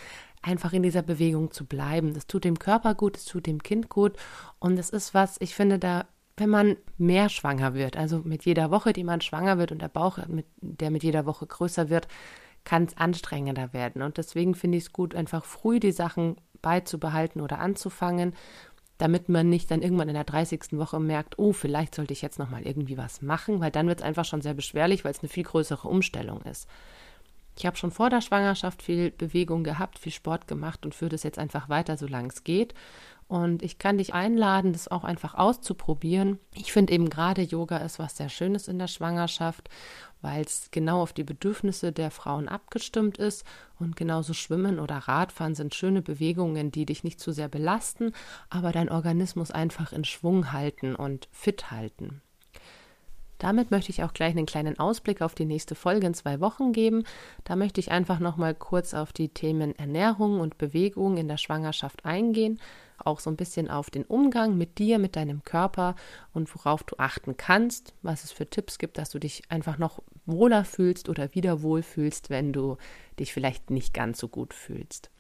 einfach 0.41 0.73
in 0.73 0.83
dieser 0.83 1.03
Bewegung 1.03 1.51
zu 1.51 1.67
bleiben. 1.67 2.15
Das 2.15 2.27
tut 2.27 2.45
dem 2.45 2.59
Körper 2.59 2.95
gut, 2.95 3.19
es 3.19 3.27
tut 3.27 3.47
dem 3.47 3.63
Kind 3.63 3.91
gut 3.91 4.17
und 4.61 4.79
es 4.79 4.89
ist 4.89 5.13
was, 5.13 5.37
ich 5.41 5.55
finde, 5.55 5.79
da, 5.79 6.07
wenn 6.39 6.49
man 6.49 6.77
mehr 6.97 7.29
schwanger 7.29 7.75
wird, 7.75 7.99
also 7.99 8.23
mit 8.25 8.47
jeder 8.47 8.71
Woche, 8.71 8.95
die 8.95 9.05
man 9.05 9.21
schwanger 9.21 9.59
wird 9.59 9.71
und 9.71 9.83
der 9.83 9.89
Bauch, 9.89 10.19
mit, 10.27 10.47
der 10.63 10.91
mit 10.91 11.03
jeder 11.03 11.27
Woche 11.27 11.47
größer 11.47 11.91
wird, 11.91 12.09
kann 12.64 12.85
es 12.85 12.96
anstrengender 12.96 13.72
werden. 13.72 14.03
Und 14.03 14.16
deswegen 14.16 14.55
finde 14.55 14.79
ich 14.79 14.85
es 14.85 14.92
gut, 14.92 15.14
einfach 15.14 15.44
früh 15.44 15.81
die 15.81 15.92
Sachen 15.92 16.37
beizubehalten 16.62 17.40
oder 17.40 17.59
anzufangen 17.59 18.35
damit 18.98 19.29
man 19.29 19.48
nicht 19.48 19.70
dann 19.70 19.83
irgendwann 19.83 20.09
in 20.09 20.14
der 20.14 20.24
30. 20.24 20.79
Woche 20.79 21.00
merkt, 21.00 21.38
oh, 21.38 21.53
vielleicht 21.53 21.94
sollte 21.94 22.12
ich 22.12 22.22
jetzt 22.22 22.38
noch 22.38 22.50
mal 22.50 22.62
irgendwie 22.62 22.96
was 22.96 23.22
machen, 23.22 23.61
weil 23.61 23.70
dann 23.70 23.88
wird 23.88 24.00
es 24.00 24.07
einfach 24.07 24.24
schon 24.24 24.42
sehr 24.42 24.55
beschwerlich, 24.55 25.05
weil 25.05 25.12
es 25.12 25.20
eine 25.20 25.29
viel 25.29 25.42
größere 25.42 25.88
Umstellung 25.88 26.42
ist. 26.42 26.68
Ich 27.57 27.66
habe 27.66 27.77
schon 27.77 27.90
vor 27.90 28.11
der 28.11 28.20
Schwangerschaft 28.20 28.83
viel 28.83 29.11
Bewegung 29.11 29.62
gehabt, 29.62 29.98
viel 29.98 30.12
Sport 30.12 30.48
gemacht 30.48 30.85
und 30.85 30.94
führe 30.94 31.11
das 31.11 31.22
jetzt 31.22 31.38
einfach 31.38 31.68
weiter, 31.68 31.96
solange 31.96 32.29
es 32.29 32.44
geht. 32.44 32.74
Und 33.27 33.63
ich 33.63 33.79
kann 33.79 33.99
dich 33.99 34.15
einladen, 34.15 34.73
das 34.73 34.89
auch 34.89 35.05
einfach 35.05 35.35
auszuprobieren. 35.35 36.39
Ich 36.55 36.73
finde 36.73 36.93
eben 36.93 37.09
gerade 37.09 37.43
Yoga 37.43 37.79
ist 37.79 37.99
was 37.99 38.17
sehr 38.17 38.29
Schönes 38.29 38.69
in 38.69 38.79
der 38.79 38.89
Schwangerschaft, 38.89 39.71
weil 40.21 40.43
es 40.43 40.69
genau 40.71 41.03
auf 41.03 41.13
die 41.13 41.25
Bedürfnisse 41.25 41.93
der 41.93 42.11
Frauen 42.11 42.49
abgestimmt 42.49 43.19
ist. 43.19 43.45
Und 43.79 43.97
genauso 43.97 44.35
Schwimmen 44.35 44.79
oder 44.79 44.97
Radfahren 44.97 45.55
sind 45.55 45.75
schöne 45.75 46.03
Bewegungen, 46.03 46.71
die 46.71 46.87
dich 46.87 47.05
nicht 47.05 47.21
zu 47.21 47.33
sehr 47.33 47.49
belasten, 47.49 48.13
aber 48.51 48.73
dein 48.73 48.91
Organismus 48.91 49.51
einfach 49.51 49.93
in 49.93 50.05
Schwung 50.05 50.53
halten 50.53 50.95
und 50.95 51.29
fit 51.33 51.71
halten. 51.71 52.23
Damit 53.45 53.71
möchte 53.71 53.91
ich 53.91 54.03
auch 54.03 54.15
gleich 54.15 54.31
einen 54.31 54.47
kleinen 54.47 54.79
Ausblick 54.79 55.21
auf 55.21 55.35
die 55.35 55.45
nächste 55.45 55.75
Folge 55.75 56.07
in 56.07 56.15
zwei 56.15 56.41
Wochen 56.41 56.73
geben. 56.73 57.05
Da 57.45 57.57
möchte 57.57 57.79
ich 57.79 57.91
einfach 57.91 58.19
noch 58.19 58.39
mal 58.39 58.55
kurz 58.55 58.95
auf 58.95 59.13
die 59.13 59.29
Themen 59.29 59.79
Ernährung 59.79 60.41
und 60.41 60.57
Bewegung 60.57 61.19
in 61.19 61.29
der 61.29 61.37
Schwangerschaft 61.37 62.07
eingehen, 62.07 62.59
auch 62.97 63.21
so 63.21 63.29
ein 63.29 63.37
bisschen 63.37 63.69
auf 63.69 63.91
den 63.91 64.05
Umgang 64.05 64.57
mit 64.57 64.79
dir, 64.79 64.99
mit 64.99 65.15
deinem 65.15 65.45
Körper 65.45 65.95
und 66.33 66.55
worauf 66.55 66.85
du 66.85 66.97
achten 66.97 67.37
kannst, 67.37 67.93
was 68.01 68.25
es 68.25 68.33
für 68.33 68.49
Tipps 68.49 68.79
gibt, 68.79 68.97
dass 68.97 69.11
du 69.11 69.19
dich 69.19 69.43
einfach 69.51 69.77
noch 69.77 70.03
wohler 70.25 70.65
fühlst 70.65 71.11
oder 71.11 71.35
wieder 71.35 71.61
wohl 71.61 71.83
fühlst, 71.83 72.31
wenn 72.31 72.51
du 72.51 72.79
dich 73.19 73.35
vielleicht 73.35 73.69
nicht 73.69 73.93
ganz 73.93 74.21
so 74.21 74.29
gut 74.29 74.55
fühlst. 74.55 75.11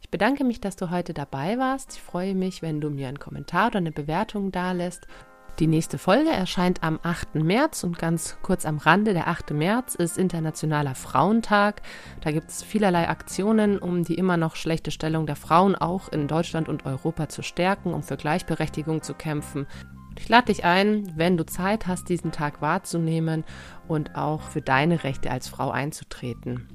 Ich 0.00 0.08
bedanke 0.08 0.44
mich, 0.44 0.60
dass 0.60 0.76
du 0.76 0.90
heute 0.90 1.14
dabei 1.14 1.58
warst. 1.58 1.94
Ich 1.94 2.00
freue 2.00 2.36
mich, 2.36 2.62
wenn 2.62 2.80
du 2.80 2.90
mir 2.90 3.08
einen 3.08 3.18
Kommentar 3.18 3.70
oder 3.70 3.78
eine 3.78 3.90
Bewertung 3.90 4.52
dalässt 4.52 5.08
die 5.58 5.66
nächste 5.66 5.96
Folge 5.96 6.30
erscheint 6.30 6.82
am 6.82 6.98
8. 7.02 7.36
März 7.36 7.82
und 7.82 7.98
ganz 7.98 8.36
kurz 8.42 8.66
am 8.66 8.78
Rande, 8.78 9.14
der 9.14 9.28
8. 9.28 9.52
März 9.52 9.94
ist 9.94 10.18
Internationaler 10.18 10.94
Frauentag. 10.94 11.80
Da 12.20 12.30
gibt 12.30 12.50
es 12.50 12.62
vielerlei 12.62 13.08
Aktionen, 13.08 13.78
um 13.78 14.04
die 14.04 14.16
immer 14.16 14.36
noch 14.36 14.56
schlechte 14.56 14.90
Stellung 14.90 15.26
der 15.26 15.36
Frauen 15.36 15.74
auch 15.74 16.10
in 16.10 16.28
Deutschland 16.28 16.68
und 16.68 16.84
Europa 16.84 17.28
zu 17.28 17.42
stärken, 17.42 17.94
um 17.94 18.02
für 18.02 18.16
Gleichberechtigung 18.16 19.02
zu 19.02 19.14
kämpfen. 19.14 19.66
Ich 20.18 20.28
lade 20.28 20.46
dich 20.46 20.64
ein, 20.64 21.12
wenn 21.16 21.36
du 21.36 21.46
Zeit 21.46 21.86
hast, 21.86 22.08
diesen 22.08 22.32
Tag 22.32 22.60
wahrzunehmen 22.60 23.44
und 23.88 24.14
auch 24.14 24.42
für 24.42 24.62
deine 24.62 25.04
Rechte 25.04 25.30
als 25.30 25.48
Frau 25.48 25.70
einzutreten. 25.70 26.68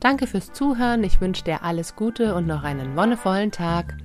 Danke 0.00 0.26
fürs 0.26 0.52
Zuhören, 0.52 1.04
ich 1.04 1.20
wünsche 1.20 1.44
dir 1.44 1.62
alles 1.62 1.94
Gute 1.94 2.34
und 2.34 2.46
noch 2.46 2.64
einen 2.64 2.96
wonnevollen 2.96 3.50
Tag. 3.50 3.96